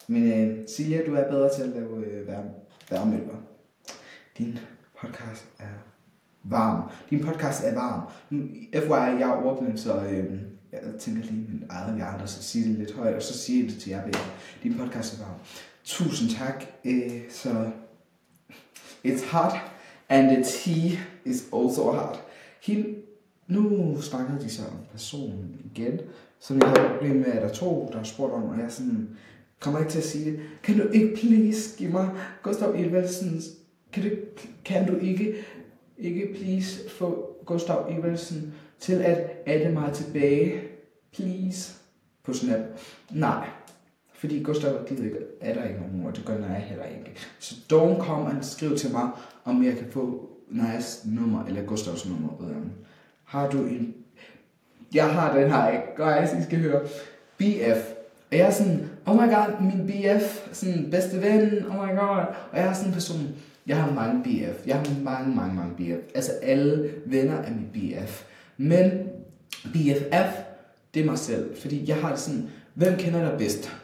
Men 0.08 0.32
øh, 0.32 0.58
Silja, 0.68 1.00
du 1.06 1.14
er 1.14 1.30
bedre 1.30 1.54
til 1.56 1.62
at 1.62 1.68
lave 1.68 2.06
øh, 2.06 2.28
varme, 2.28 2.50
varmølver. 2.90 3.36
Din 4.38 4.58
podcast 5.00 5.44
er 5.58 5.92
varm. 6.44 6.90
Din 7.10 7.24
podcast 7.24 7.64
er 7.64 7.74
varm. 7.74 8.00
FYI, 8.72 9.20
jeg 9.20 9.30
er 9.30 9.42
ordblind, 9.44 9.78
så 9.78 10.00
øh, 10.00 10.40
jeg 10.72 10.80
tænker 11.00 11.22
lige 11.22 11.46
min 11.48 11.64
eget 11.70 11.96
hjerte, 11.96 12.22
og 12.22 12.28
så 12.28 12.42
siger 12.42 12.66
det 12.68 12.78
lidt 12.78 12.92
højt, 12.92 13.14
og 13.14 13.22
så 13.22 13.38
siger 13.38 13.64
jeg 13.64 13.72
det 13.72 13.80
til 13.80 13.90
jer 13.90 14.04
bedre. 14.04 14.20
Din 14.62 14.78
podcast 14.78 15.14
er 15.20 15.24
varm. 15.24 15.38
Tusind 15.84 16.30
tak. 16.30 16.64
Øh, 16.84 17.20
så 17.30 17.70
it's 19.04 19.30
hot, 19.30 19.52
and 20.08 20.36
the 20.36 20.44
tea 20.44 20.98
is 21.24 21.44
also 21.52 21.92
hot. 21.92 22.22
Hende, 22.62 22.88
nu 23.46 24.00
snakkede 24.00 24.40
de 24.40 24.50
så 24.50 24.62
om 24.62 24.78
personen 24.92 25.60
igen, 25.64 26.00
som 26.40 26.58
jeg 26.60 26.68
havde 26.68 26.86
et 26.86 26.92
problem 26.92 27.16
med, 27.16 27.26
at 27.26 27.42
der 27.42 27.48
er 27.48 27.52
to, 27.52 27.90
der 27.92 28.02
spurgte 28.02 28.34
om, 28.34 28.42
og 28.42 28.58
jeg 28.58 28.72
sådan, 28.72 29.08
kommer 29.60 29.80
ikke 29.80 29.92
til 29.92 29.98
at 29.98 30.04
sige 30.04 30.30
det. 30.30 30.40
Kan 30.62 30.78
du 30.78 30.88
ikke 30.88 31.16
please 31.16 31.78
give 31.78 31.90
mig 31.90 32.10
Gustav 32.42 32.74
Evelsens, 32.76 33.44
kan 33.92 34.02
du, 34.02 34.08
kan 34.64 34.86
du 34.86 34.96
ikke, 34.96 35.34
ikke 35.98 36.34
please 36.34 36.90
få 36.90 37.36
Gustav 37.46 37.86
Evelsen 37.90 38.54
til 38.80 38.94
at 38.94 39.30
adde 39.46 39.72
mig 39.72 39.92
tilbage, 39.92 40.60
please, 41.12 41.74
på 42.24 42.32
Snap? 42.32 42.60
Nej, 43.10 43.48
fordi 44.22 44.42
Gustav 44.42 44.84
gider 44.86 45.04
ikke, 45.04 45.16
er 45.40 45.54
der 45.54 45.64
ikke 45.64 45.80
nogen 45.80 46.06
og 46.06 46.16
det 46.16 46.24
gør 46.24 46.34
jeg 46.34 46.64
heller 46.66 46.84
ikke. 46.84 47.12
Så 47.38 47.54
don't 47.54 48.04
come 48.04 48.30
and 48.30 48.42
skriv 48.42 48.76
til 48.76 48.92
mig, 48.92 49.08
om 49.44 49.64
jeg 49.64 49.76
kan 49.76 49.86
få 49.90 50.30
Najas 50.50 51.02
nummer 51.04 51.44
eller 51.44 51.62
Gustavs 51.62 52.08
nummer. 52.08 52.28
Har 53.24 53.50
du 53.50 53.58
en... 53.58 53.94
Jeg 54.94 55.14
har 55.14 55.38
den 55.38 55.50
her, 55.50 55.70
ikke? 55.70 55.84
Guys, 55.96 56.40
I 56.40 56.44
skal 56.44 56.58
høre. 56.58 56.80
BF. 57.38 57.92
Og 58.30 58.38
jeg 58.38 58.46
er 58.46 58.50
sådan, 58.50 58.90
oh 59.06 59.14
my 59.14 59.34
god, 59.34 59.60
min 59.60 59.86
BF, 59.86 60.48
sådan 60.52 60.90
bedste 60.90 61.22
ven, 61.22 61.66
oh 61.70 61.74
my 61.74 61.98
god. 61.98 62.24
Og 62.52 62.58
jeg 62.58 62.66
er 62.66 62.72
sådan 62.72 62.88
en 62.88 62.94
person, 62.94 63.28
jeg 63.66 63.76
har 63.76 63.92
mange 63.92 64.22
BF. 64.22 64.66
Jeg 64.66 64.76
har 64.76 64.86
mange, 65.04 65.36
mange, 65.36 65.54
mange 65.54 65.74
BF. 65.76 66.14
Altså 66.14 66.32
alle 66.42 66.90
venner 67.06 67.36
er 67.36 67.50
min 67.50 67.68
BF. 67.72 68.24
Men 68.56 68.90
BFF, 69.64 70.38
det 70.94 71.02
er 71.02 71.06
mig 71.06 71.18
selv. 71.18 71.56
Fordi 71.56 71.88
jeg 71.88 71.96
har 71.96 72.10
det 72.10 72.18
sådan, 72.18 72.48
hvem 72.74 72.96
kender 72.96 73.30
dig 73.30 73.38
bedst? 73.38 73.81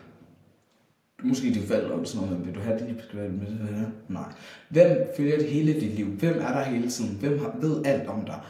Måske 1.22 1.54
dit 1.54 1.64
forældre 1.64 1.92
om 1.92 2.04
sådan 2.04 2.28
noget, 2.28 2.46
vil 2.46 2.54
du 2.54 2.60
have 2.60 2.78
det, 2.78 3.04
skal 3.08 3.30
med 3.30 3.46
det 3.46 3.92
Nej. 4.08 4.32
Hvem 4.68 5.06
følger 5.16 5.38
det 5.38 5.46
hele 5.48 5.72
dit 5.72 5.94
liv? 5.94 6.06
Hvem 6.06 6.38
er 6.40 6.52
der 6.52 6.62
hele 6.62 6.90
tiden? 6.90 7.16
Hvem 7.20 7.38
har, 7.38 7.56
ved 7.60 7.82
alt 7.84 8.08
om 8.08 8.24
dig? 8.24 8.40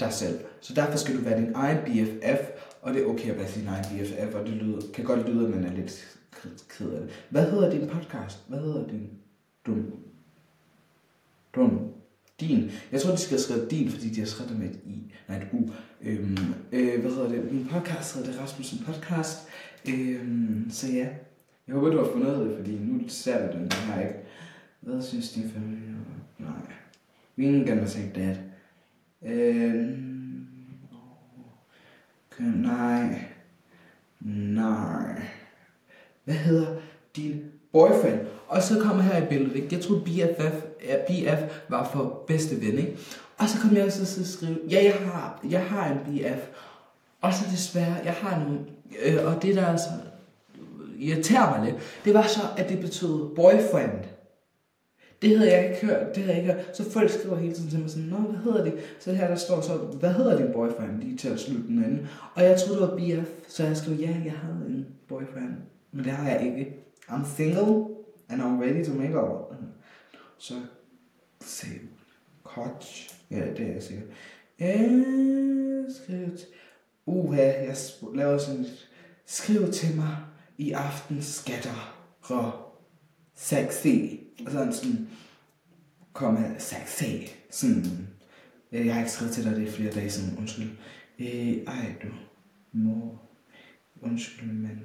Dig 0.00 0.12
selv. 0.12 0.38
Så 0.60 0.74
derfor 0.74 0.98
skal 0.98 1.16
du 1.16 1.20
være 1.20 1.40
din 1.40 1.52
egen 1.54 1.78
BFF, 1.78 2.40
og 2.82 2.94
det 2.94 3.02
er 3.02 3.06
okay 3.06 3.30
at 3.30 3.38
være 3.38 3.48
sin 3.48 3.68
egen 3.68 3.84
BFF, 3.84 4.34
og 4.34 4.46
det 4.46 4.54
lyder, 4.54 4.80
kan 4.94 5.04
godt 5.04 5.28
lyde, 5.28 5.44
at 5.44 5.50
man 5.50 5.64
er 5.64 5.72
lidt 5.72 6.18
ked 6.68 6.90
af 6.90 7.00
det. 7.00 7.10
Hvad 7.30 7.50
hedder 7.50 7.70
din 7.70 7.88
podcast? 7.88 8.38
Hvad 8.48 8.58
hedder 8.58 8.88
din 8.88 9.10
dum? 9.66 9.92
Dum. 11.54 11.80
Din. 12.40 12.70
Jeg 12.92 13.00
tror, 13.00 13.10
de 13.10 13.18
skal 13.18 13.40
skrive 13.40 13.68
din, 13.70 13.90
fordi 13.90 14.08
de 14.08 14.20
har 14.20 14.26
skrevet 14.26 14.50
det 14.50 14.58
med 14.58 14.70
et 14.70 14.80
i. 14.86 15.12
Nej, 15.28 15.36
et 15.36 15.46
u. 15.52 15.70
Øhm, 16.02 16.38
øh, 16.72 17.00
hvad 17.00 17.10
hedder 17.10 17.28
det? 17.28 17.52
Min 17.52 17.66
podcast 17.70 18.14
hedder 18.14 18.32
det 18.32 18.40
Rasmussen 18.40 18.84
Podcast. 18.86 19.38
Øhm, 19.88 20.66
så 20.70 20.86
ja, 20.92 21.08
jeg 21.68 21.74
håber, 21.74 21.90
du 21.90 21.98
har 21.98 22.12
fundet 22.12 22.46
det, 22.46 22.56
fordi 22.56 22.78
nu 22.78 23.08
ser 23.08 23.52
du 23.52 23.58
den 23.58 23.72
her 23.72 24.00
ikke. 24.00 24.14
Hvad 24.80 25.02
synes 25.02 25.32
din 25.32 25.50
familie? 25.50 25.94
Nej. 26.38 26.50
We 27.38 27.44
ain't 27.44 27.68
gonna 27.68 27.86
say 27.86 28.12
that. 28.14 28.36
Øhm, 29.22 30.46
okay, 32.32 32.44
nej. 32.44 33.24
Nej. 34.54 35.22
Hvad 36.24 36.34
hedder 36.34 36.76
din 37.16 37.44
boyfriend? 37.72 38.20
Og 38.48 38.62
så 38.62 38.80
kommer 38.80 39.02
her 39.02 39.24
i 39.24 39.28
billedet, 39.28 39.56
ikke? 39.56 39.68
Jeg 39.72 39.80
troede 39.80 40.04
BFF, 40.04 40.64
BF 41.08 41.60
var 41.68 41.84
for 41.92 42.24
bedste 42.26 42.60
ven, 42.60 42.78
ikke? 42.78 42.96
Og 43.38 43.48
så 43.48 43.60
kom 43.60 43.76
jeg 43.76 43.84
også 43.84 44.06
til 44.06 44.20
at 44.20 44.26
skrive, 44.26 44.58
ja, 44.70 44.84
jeg 44.84 44.94
har, 44.94 45.40
jeg 45.50 45.64
har 45.64 45.92
en 45.92 45.98
BF. 45.98 46.40
Og 47.20 47.34
så 47.34 47.44
desværre, 47.50 47.96
jeg 48.04 48.12
har 48.12 48.38
nogle, 48.38 48.60
øh, 49.04 49.26
og 49.26 49.42
det 49.42 49.56
der 49.56 49.66
altså 49.66 49.88
irriterer 50.98 51.58
mig 51.58 51.70
lidt, 51.70 51.82
det 52.04 52.14
var 52.14 52.26
så, 52.26 52.40
at 52.56 52.68
det 52.68 52.80
betød 52.80 53.34
boyfriend. 53.36 54.04
Det 55.22 55.38
havde 55.38 55.52
jeg 55.52 55.68
ikke 55.68 55.86
hørt, 55.86 56.14
det 56.14 56.22
havde 56.22 56.36
jeg 56.36 56.42
ikke 56.42 56.54
hørt. 56.54 56.76
Så 56.76 56.90
folk 56.90 57.10
skriver 57.10 57.36
hele 57.36 57.54
tiden 57.54 57.70
til 57.70 57.80
mig 57.80 57.90
sådan, 57.90 58.08
Nå, 58.08 58.16
hvad 58.16 58.40
hedder 58.40 58.64
det? 58.64 58.74
Så 59.00 59.12
her 59.12 59.28
der 59.28 59.36
står 59.36 59.60
så, 59.60 59.76
hvad 59.76 60.12
hedder 60.12 60.36
din 60.36 60.52
boyfriend? 60.52 61.00
Lige 61.00 61.16
til 61.16 61.28
at 61.28 61.40
slutte 61.40 61.66
den 61.68 61.84
anden. 61.84 62.08
Og 62.34 62.42
jeg 62.42 62.60
troede, 62.60 62.82
det 62.82 62.90
var 62.90 63.22
BF, 63.22 63.28
så 63.48 63.64
jeg 63.64 63.76
skrev, 63.76 63.94
ja, 63.94 64.16
jeg 64.24 64.32
havde 64.32 64.66
en 64.68 64.86
boyfriend. 65.08 65.54
Men 65.92 66.04
det 66.04 66.12
har 66.12 66.30
jeg 66.30 66.46
ikke. 66.46 66.76
I'm 67.08 67.36
single, 67.36 67.84
and 68.28 68.42
I'm 68.42 68.62
ready 68.62 68.84
to 68.84 68.92
make 68.92 69.22
up. 69.22 69.54
Så 70.38 70.54
se, 71.40 71.66
coach. 72.44 73.10
Ja, 73.30 73.42
det 73.56 73.60
er 73.60 73.72
jeg 73.72 73.82
sikkert. 73.82 74.08
Øh, 74.60 75.84
skriv 75.94 76.36
til, 76.36 76.46
uha, 77.06 77.42
jeg 77.42 77.76
laver 78.14 78.38
sådan, 78.38 78.66
skriv 79.26 79.72
til 79.72 79.96
mig 79.96 80.16
i 80.58 80.72
aften 80.72 81.22
skatter 81.22 81.96
og 82.22 82.52
sexy. 83.34 83.86
Og 84.46 84.52
sådan 84.52 84.72
sådan, 84.72 85.08
kom 86.12 86.36
her, 86.36 86.58
sexy. 86.58 87.32
Sådan, 87.50 88.08
øh, 88.72 88.86
jeg 88.86 88.94
har 88.94 89.00
ikke 89.00 89.12
skrevet 89.12 89.32
til 89.32 89.44
dig 89.44 89.56
det 89.56 89.68
i 89.68 89.70
flere 89.70 89.92
dage 89.92 90.10
sådan, 90.10 90.38
undskyld. 90.38 90.70
Øh, 91.18 91.56
ej, 91.66 91.94
du 92.02 92.08
må, 92.72 93.18
undskyld, 94.02 94.52
men, 94.52 94.80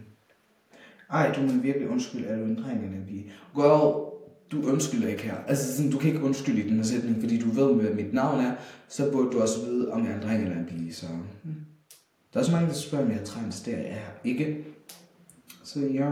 ej, 1.10 1.34
du 1.36 1.42
må 1.42 1.62
virkelig 1.62 1.90
undskylde, 1.90 2.26
er 2.26 2.38
du 2.38 2.44
en 2.44 2.64
dreng 2.64 2.86
eller 2.86 2.98
en 2.98 3.06
pige? 3.06 3.32
Girl, 3.56 4.10
du 4.52 4.72
undskylder 4.72 5.08
ikke 5.08 5.24
her. 5.24 5.36
Altså, 5.48 5.76
sådan, 5.76 5.92
du 5.92 5.98
kan 5.98 6.10
ikke 6.12 6.24
undskylde 6.24 6.64
i 6.64 6.70
den 6.70 6.76
her 6.76 6.84
sætning, 6.84 7.20
fordi 7.20 7.40
du 7.40 7.50
ved, 7.50 7.76
hvad 7.76 7.94
mit 7.94 8.14
navn 8.14 8.40
er, 8.40 8.56
så 8.88 9.12
burde 9.12 9.32
du 9.32 9.42
også 9.42 9.66
vide, 9.66 9.92
om 9.92 10.06
jeg 10.06 10.12
er 10.12 10.16
en 10.16 10.24
dreng 10.24 10.44
eller 10.44 10.58
en 10.58 10.66
pige, 10.66 10.94
så... 10.94 11.08
Hmm. 11.44 11.56
Der 12.34 12.40
er 12.40 12.44
så 12.44 12.52
mange, 12.52 12.68
der 12.68 12.74
spørger, 12.74 13.06
om 13.06 13.12
jeg 13.12 13.20
er 13.20 13.26
trans, 13.26 13.62
det 13.62 13.74
er 13.74 13.82
jeg 13.82 14.02
ikke. 14.24 14.66
Så 15.74 15.80
ja, 15.80 16.12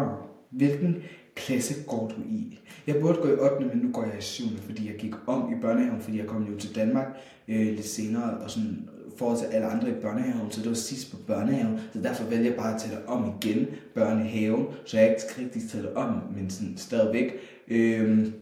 hvilken 0.49 0.95
klasse 1.35 1.73
går 1.87 2.07
du 2.07 2.21
i? 2.29 2.59
Jeg 2.87 2.95
burde 3.01 3.17
gå 3.21 3.27
i 3.27 3.31
8. 3.31 3.65
men 3.65 3.77
nu 3.77 3.91
går 3.91 4.03
jeg 4.03 4.17
i 4.17 4.21
7. 4.21 4.43
fordi 4.65 4.87
jeg 4.87 4.95
gik 4.95 5.13
om 5.27 5.53
i 5.53 5.61
børnehaven, 5.61 6.01
fordi 6.01 6.17
jeg 6.17 6.27
kom 6.27 6.43
jo 6.43 6.59
til 6.59 6.75
Danmark 6.75 7.07
øh, 7.47 7.67
lidt 7.67 7.85
senere, 7.85 8.37
og 8.37 8.51
sådan 8.51 8.89
øh, 8.97 9.11
forhold 9.17 9.37
til 9.37 9.45
alle 9.45 9.67
andre 9.67 9.89
i 9.89 9.93
børnehaven, 10.01 10.51
så 10.51 10.61
det 10.61 10.69
var 10.69 10.75
sidst 10.75 11.11
på 11.11 11.17
børnehaven, 11.27 11.79
så 11.93 12.01
derfor 12.01 12.23
vælger 12.23 12.45
jeg 12.45 12.55
bare 12.55 12.75
at 12.75 12.81
tage 12.81 13.07
om 13.07 13.33
igen, 13.41 13.67
børnehaven, 13.95 14.65
så 14.85 14.97
jeg 14.97 15.09
ikke 15.09 15.41
rigtig 15.41 15.69
tage 15.69 15.97
om, 15.97 16.21
men 16.35 16.49
sådan 16.49 16.77
stadigvæk. 16.77 17.33
Øhm, 17.67 18.33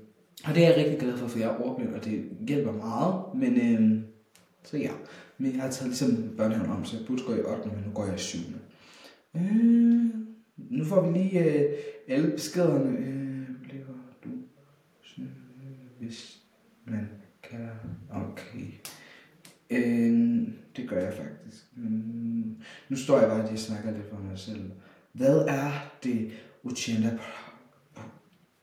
og 0.45 0.55
det 0.55 0.63
er 0.63 0.67
jeg 0.67 0.77
rigtig 0.77 1.00
glad 1.00 1.17
for, 1.17 1.27
for 1.27 1.39
jeg 1.39 1.48
er 1.48 1.62
ordblind, 1.62 1.93
og 1.93 2.05
det 2.05 2.24
hjælper 2.48 2.72
meget, 2.72 3.15
men 3.36 3.60
øhm, 3.62 4.03
så 4.63 4.77
ja. 4.77 4.91
Men 5.38 5.53
jeg 5.53 5.62
har 5.62 5.69
taget 5.69 5.89
ligesom 5.89 6.34
børnehaven 6.38 6.72
om, 6.72 6.86
så 6.86 6.98
jeg 6.98 7.05
burde 7.07 7.24
gå 7.27 7.34
i 7.34 7.39
8. 7.39 7.69
men 7.69 7.84
nu 7.86 7.91
går 7.93 8.05
jeg 8.05 8.15
i 8.15 8.17
7. 8.17 8.38
Øh, 9.36 10.25
nu 10.58 10.86
får 10.86 11.02
vi 11.02 11.18
lige 11.18 11.44
øh, 11.44 11.74
alle 12.08 12.32
beskederne. 12.32 12.98
Øh, 12.98 13.48
bliver 13.64 13.86
du, 14.24 14.30
øh, 15.20 15.28
hvis 16.00 16.42
man 16.86 17.10
kan. 17.44 17.70
Okay. 18.12 18.66
Øh, 19.70 20.48
det 20.76 20.90
gør 20.90 21.00
jeg 21.00 21.14
faktisk. 21.14 21.66
Men 21.76 22.64
nu 22.90 22.96
står 22.96 23.20
jeg 23.20 23.30
bare 23.30 23.42
lige 23.42 23.54
og 23.54 23.60
snakker 23.60 23.92
lidt 23.92 24.10
for 24.10 24.20
mig 24.20 24.40
selv. 24.40 24.72
Hvad 25.12 25.38
er 25.48 25.72
det 26.04 26.32
Uchenda, 26.64 27.18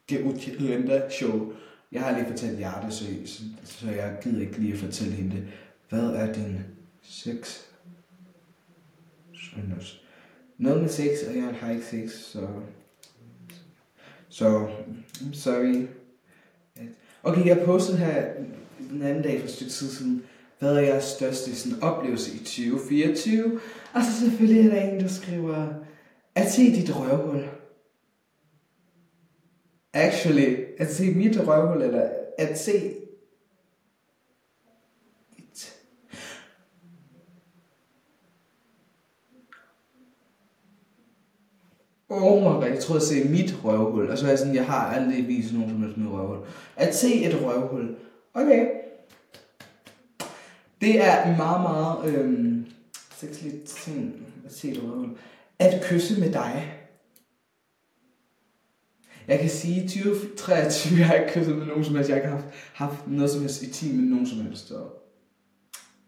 det 0.08 0.24
Uchenda 0.24 1.10
show? 1.10 1.52
Jeg 1.92 2.02
har 2.02 2.18
lige 2.18 2.26
fortalt 2.26 2.58
Hjerte, 2.58 2.90
så, 2.90 3.04
så, 3.24 3.42
så 3.64 3.90
jeg 3.90 4.18
gider 4.22 4.40
ikke 4.40 4.58
lige 4.58 4.72
at 4.72 4.78
fortælle 4.78 5.12
hende 5.12 5.36
det. 5.36 5.48
Hvad 5.88 6.04
er 6.04 6.32
din 6.32 6.58
sex? 7.02 7.60
Søndags 9.32 10.02
noget 10.62 10.80
med 10.80 10.88
sex, 10.88 11.08
og 11.28 11.36
jeg 11.36 11.54
har 11.60 11.70
ikke 11.70 11.84
sex, 11.84 12.10
så... 12.10 12.46
Så, 14.28 14.68
I'm 15.14 15.34
sorry. 15.34 15.86
Okay, 17.22 17.46
jeg 17.46 17.62
postede 17.64 17.98
her 17.98 18.24
den 18.90 19.02
anden 19.02 19.22
dag 19.22 19.40
for 19.40 19.46
et 19.46 19.52
stykke 19.52 19.72
tid 19.72 19.88
siden, 19.90 20.24
hvad 20.58 20.76
er 20.76 20.80
jeres 20.80 21.04
største 21.04 21.56
sådan, 21.56 21.82
oplevelse 21.82 22.34
i 22.34 22.38
2024? 22.38 23.60
Og 23.94 24.02
så 24.02 24.20
selvfølgelig 24.20 24.66
er 24.66 24.74
der 24.74 24.82
en, 24.82 25.00
der 25.00 25.08
skriver, 25.08 25.68
at 26.34 26.52
se 26.52 26.62
dit 26.62 26.96
røvhul. 26.96 27.44
Actually, 29.92 30.56
at 30.78 30.94
se 30.94 31.14
mit 31.14 31.38
røvhul, 31.46 31.82
eller 31.82 32.08
at 32.38 32.58
se 32.58 32.94
oh 42.12 42.40
my 42.40 42.60
god, 42.60 42.70
jeg 42.70 42.78
troede 42.78 43.00
at 43.00 43.08
se 43.08 43.24
mit 43.24 43.56
røvhul. 43.64 44.10
Og 44.10 44.18
så 44.18 44.24
er 44.24 44.30
jeg 44.30 44.38
sådan, 44.38 44.54
jeg 44.54 44.66
har 44.66 44.86
aldrig 44.86 45.28
vist 45.28 45.52
nogen 45.52 45.68
som 45.68 45.82
helst 45.82 45.96
mit 45.96 46.10
røvhul. 46.10 46.38
At 46.76 46.94
se 46.94 47.24
et 47.24 47.42
røvhul. 47.42 47.96
Okay. 48.34 48.66
Det 50.80 51.00
er 51.04 51.30
en 51.30 51.36
meget, 51.36 51.60
meget 51.60 52.14
øhm, 52.14 52.66
sexlig 53.16 53.62
ting 53.62 54.26
at 54.44 54.52
se 54.52 54.70
et 54.70 54.82
røvhul. 54.82 55.08
At 55.58 55.82
kysse 55.84 56.20
med 56.20 56.32
dig. 56.32 56.78
Jeg 59.28 59.38
kan 59.38 59.50
sige, 59.50 59.88
2023 59.88 60.98
har 60.98 61.14
jeg 61.14 61.22
ikke 61.22 61.34
kysset 61.34 61.56
med 61.56 61.66
nogen 61.66 61.84
som 61.84 61.94
helst. 61.94 62.10
Jeg 62.10 62.16
har 62.16 62.22
ikke 62.22 62.36
haft, 62.36 62.46
haft 62.72 63.08
noget 63.08 63.30
som 63.30 63.40
helst 63.40 63.62
i 63.62 63.72
team 63.72 63.94
med 63.94 64.04
nogen 64.04 64.26
som 64.26 64.40
helst. 64.40 64.68
Så. 64.68 64.84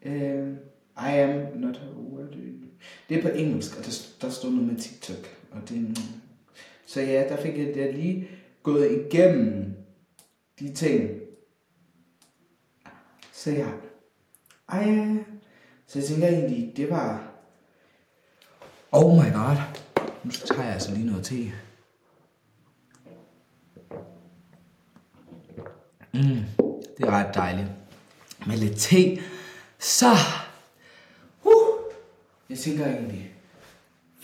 Uh, 0.06 0.48
I 0.96 1.18
am 1.18 1.60
not 1.60 1.76
a 1.76 1.98
word. 1.98 2.28
Det 3.08 3.18
er 3.18 3.22
på 3.22 3.28
engelsk, 3.28 3.78
og 3.78 3.84
der, 3.84 3.92
der 4.20 4.30
står 4.30 4.50
noget 4.50 4.66
med 4.66 4.76
TikTok. 4.76 5.43
Og 5.54 5.68
det 5.68 5.98
så 6.86 7.00
ja, 7.00 7.28
der 7.28 7.42
fik 7.42 7.58
jeg 7.58 7.74
der 7.74 7.92
lige 7.92 8.28
gået 8.62 8.92
igennem 8.92 9.76
de 10.58 10.74
ting. 10.74 11.10
Så 13.32 13.50
ja. 13.50 13.68
Ej, 14.68 15.16
så 15.86 15.98
jeg 15.98 16.08
tænker 16.08 16.28
egentlig, 16.28 16.76
det 16.76 16.90
var... 16.90 17.30
Oh 18.92 19.14
my 19.14 19.32
god. 19.32 19.56
Nu 20.24 20.30
tager 20.30 20.62
jeg 20.62 20.72
altså 20.72 20.94
lige 20.94 21.06
noget 21.06 21.24
te. 21.24 21.52
Mm, 26.14 26.44
det 26.98 27.04
er 27.04 27.10
ret 27.10 27.34
dejligt. 27.34 27.68
Med 28.46 28.56
lidt 28.56 28.78
te. 28.78 29.22
Så. 29.78 30.10
Uh, 31.44 31.92
jeg 32.50 32.58
tænker 32.58 32.86
egentlig, 32.86 33.34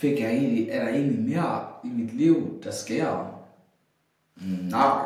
fik 0.01 0.19
jeg 0.19 0.31
egentlig, 0.31 0.69
er 0.69 0.83
der 0.83 0.91
egentlig 0.93 1.19
mere 1.19 1.63
i 1.83 1.87
mit 1.87 2.13
liv, 2.13 2.61
der 2.63 2.71
sker? 2.71 3.37
Nej, 4.69 5.05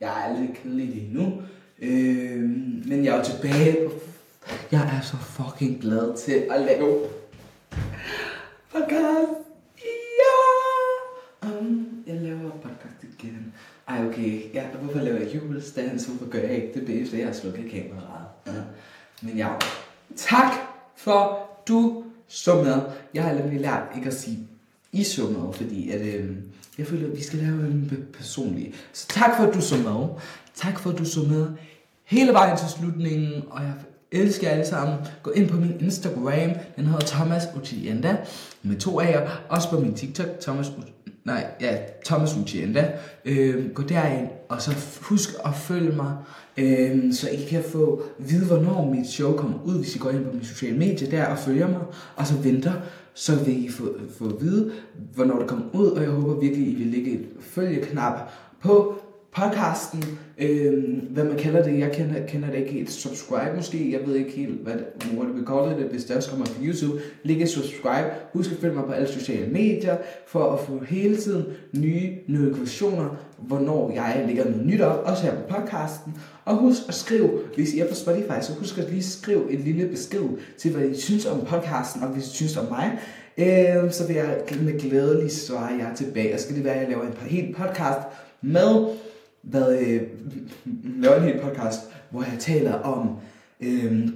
jeg 0.00 0.30
er 0.30 0.40
lidt 0.40 0.54
kedelig 0.54 0.86
lige 0.86 1.14
nu. 1.14 1.42
Øh, 1.78 2.40
men 2.88 3.04
jeg 3.04 3.18
er 3.18 3.22
tilbage 3.22 3.88
på... 3.88 3.92
Jeg 4.72 4.96
er 4.96 5.00
så 5.00 5.16
fucking 5.16 5.80
glad 5.80 6.16
til 6.16 6.32
at 6.50 6.60
lave 6.60 7.00
podcast. 8.72 9.32
Ja! 10.20 11.48
Um, 11.48 11.88
jeg 12.06 12.16
laver 12.16 12.50
podcast 12.50 13.02
igen. 13.02 13.54
Ej, 13.88 14.06
okay. 14.06 14.54
Ja, 14.54 14.66
hvorfor 14.66 14.98
laver 14.98 15.18
jeg 15.18 15.34
julestands? 15.34 16.06
Hvorfor 16.06 16.30
gør 16.30 16.38
jeg 16.38 16.54
ikke 16.54 16.74
det 16.74 16.86
bedste? 16.86 17.18
Jeg 17.18 17.26
har 17.26 17.34
slukket 17.34 17.70
kameraet. 17.70 18.26
Ja. 18.46 18.52
Men 19.22 19.36
ja, 19.36 19.48
tak 20.16 20.52
for 20.96 21.48
du 21.68 22.03
så 22.34 22.62
med. 22.62 22.80
Jeg 23.14 23.24
har 23.24 23.34
nemlig 23.34 23.60
lært 23.60 23.82
ikke 23.96 24.08
at 24.08 24.14
sige 24.14 24.38
I 24.92 25.04
så 25.04 25.52
fordi 25.54 25.90
at, 25.90 26.00
øh, 26.00 26.36
jeg 26.78 26.86
føler, 26.86 27.08
at 27.08 27.16
vi 27.16 27.22
skal 27.22 27.38
lave 27.38 27.66
en 27.66 28.08
personlig. 28.12 28.74
Så 28.92 29.08
tak 29.08 29.36
for, 29.36 29.44
at 29.44 29.54
du 29.54 29.60
så 29.60 29.76
med. 29.76 30.08
Tak 30.54 30.78
for, 30.78 30.90
at 30.90 30.98
du 30.98 31.04
så 31.04 31.20
med 31.20 31.48
hele 32.04 32.32
vejen 32.32 32.56
til 32.56 32.68
slutningen, 32.68 33.42
og 33.50 33.62
jeg 33.62 33.72
elsker 34.14 34.46
jer 34.46 34.54
alle 34.54 34.66
sammen. 34.66 34.96
Gå 35.22 35.30
ind 35.30 35.48
på 35.48 35.56
min 35.56 35.80
Instagram, 35.80 36.50
den 36.76 36.86
hedder 36.86 37.06
Thomas 37.06 37.42
Utienda, 37.56 38.16
med 38.62 38.76
to 38.76 39.00
A'er. 39.00 39.30
Også 39.48 39.70
på 39.70 39.80
min 39.80 39.94
TikTok, 39.94 40.26
Thomas 40.40 40.72
Nej, 41.24 41.46
ja, 41.60 41.76
Thomas 42.04 42.36
Utienda. 42.36 42.92
Øh, 43.24 43.70
gå 43.70 43.82
derind, 43.82 44.28
og 44.48 44.62
så 44.62 44.70
husk 45.00 45.30
at 45.44 45.54
følge 45.54 45.96
mig, 45.96 46.16
øh, 46.56 47.12
så 47.12 47.28
I 47.28 47.44
kan 47.50 47.62
få 47.72 48.02
vide, 48.18 48.46
hvornår 48.46 48.90
mit 48.94 49.06
show 49.06 49.36
kommer 49.36 49.58
ud, 49.64 49.78
hvis 49.78 49.96
I 49.96 49.98
går 49.98 50.10
ind 50.10 50.24
på 50.24 50.32
mine 50.32 50.44
sociale 50.44 50.78
medier 50.78 51.10
der 51.10 51.26
og 51.26 51.38
følger 51.38 51.68
mig, 51.68 51.80
og 52.16 52.26
så 52.26 52.34
venter, 52.34 52.72
så 53.14 53.36
vil 53.36 53.64
I 53.64 53.68
få, 53.68 53.84
få 54.18 54.24
at 54.24 54.34
vide, 54.40 54.72
hvornår 55.14 55.38
det 55.38 55.48
kommer 55.48 55.66
ud, 55.72 55.86
og 55.86 56.02
jeg 56.02 56.10
håber 56.10 56.40
virkelig, 56.40 56.68
I 56.68 56.74
vil 56.74 56.86
lægge 56.86 57.12
et 57.12 57.26
følgeknap 57.40 58.30
på 58.60 58.98
podcasten, 59.36 60.18
øh, 60.38 60.84
hvad 61.10 61.24
man 61.24 61.36
kalder 61.36 61.62
det, 61.62 61.78
jeg 61.78 61.92
kender, 61.92 62.26
kender 62.26 62.50
det 62.50 62.58
ikke 62.58 62.72
helt, 62.72 62.92
subscribe 62.92 63.56
måske, 63.56 63.92
jeg 63.92 64.00
ved 64.06 64.16
ikke 64.16 64.30
helt, 64.30 64.60
hvad 64.62 64.72
det, 64.72 64.86
what 65.16 65.28
vi 65.36 65.80
det, 65.82 65.90
hvis 65.90 66.04
det 66.04 66.16
også 66.16 66.30
kommer 66.30 66.46
på 66.46 66.52
YouTube, 66.62 67.00
læg 67.22 67.42
et 67.42 67.48
subscribe, 67.48 68.10
husk 68.32 68.52
at 68.52 68.58
følge 68.60 68.74
mig 68.74 68.84
på 68.84 68.92
alle 68.92 69.08
sociale 69.08 69.46
medier, 69.52 69.96
for 70.26 70.52
at 70.52 70.60
få 70.60 70.84
hele 70.88 71.16
tiden 71.16 71.44
nye 71.72 72.10
notifikationer, 72.28 73.16
hvornår 73.38 73.92
jeg 73.94 74.24
lægger 74.26 74.44
noget 74.44 74.66
nyt 74.66 74.80
op, 74.80 75.04
også 75.04 75.22
her 75.22 75.34
på 75.34 75.54
podcasten, 75.54 76.14
og 76.44 76.56
husk 76.56 76.80
at 76.88 76.94
skrive, 76.94 77.30
hvis 77.54 77.74
I 77.74 77.78
er 77.78 77.88
på 77.88 77.94
Spotify, 77.94 78.42
så 78.42 78.52
husk 78.52 78.78
at 78.78 78.90
lige 78.90 79.02
skrive 79.02 79.52
en 79.52 79.60
lille 79.60 79.88
besked 79.88 80.24
til, 80.58 80.72
hvad 80.72 80.88
I 80.88 81.00
synes 81.00 81.26
om 81.26 81.40
podcasten, 81.40 82.02
og 82.02 82.08
hvis 82.08 82.26
I 82.26 82.30
synes 82.30 82.56
om 82.56 82.66
mig, 82.70 82.98
øh, 83.38 83.92
så 83.92 84.06
vil 84.06 84.16
jeg 84.16 84.38
med 84.62 84.80
glæde 84.80 85.20
lige 85.20 85.30
svare 85.30 85.72
jer 85.78 85.94
tilbage, 85.94 86.34
og 86.34 86.40
så 86.40 86.46
kan 86.46 86.56
det 86.56 86.64
være, 86.64 86.74
at 86.74 86.80
jeg 86.80 86.88
laver 86.88 87.06
en 87.06 87.28
helt 87.28 87.56
podcast 87.56 88.00
med. 88.42 88.86
Hvad, 89.44 89.78
øh, 89.78 90.02
laver 90.84 91.16
en 91.16 91.22
hel 91.22 91.40
podcast, 91.40 91.80
hvor 92.10 92.22
jeg 92.22 92.38
taler 92.38 92.72
om 92.72 93.16
øh, 93.60 94.08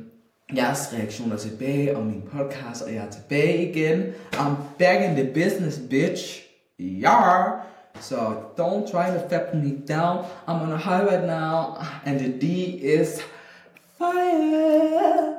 jeres 0.56 0.94
reaktioner 0.94 1.36
tilbage, 1.36 1.96
om 1.96 2.06
min 2.06 2.22
podcast, 2.32 2.82
og 2.82 2.94
jeg 2.94 3.04
er 3.06 3.10
tilbage 3.10 3.70
igen. 3.70 4.02
I'm 4.32 4.54
back 4.78 5.04
in 5.04 5.24
the 5.24 5.30
business, 5.34 5.80
bitch. 5.90 6.42
Yeah. 6.80 7.68
So 8.00 8.16
don't 8.56 8.86
try 8.90 9.10
to 9.10 9.28
fap 9.28 9.54
me 9.54 9.82
down. 9.88 10.24
I'm 10.46 10.62
on 10.62 10.72
a 10.72 10.76
high 10.76 11.02
right 11.02 11.26
now, 11.26 11.76
and 12.04 12.20
the 12.20 12.38
D 12.40 12.46
is 12.82 13.20
fire. 13.98 15.34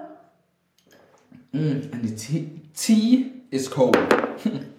Mm, 1.54 1.94
and 1.94 2.04
the 2.04 2.16
T, 2.16 2.50
T 2.76 3.32
is 3.52 3.68
cold. 3.68 3.98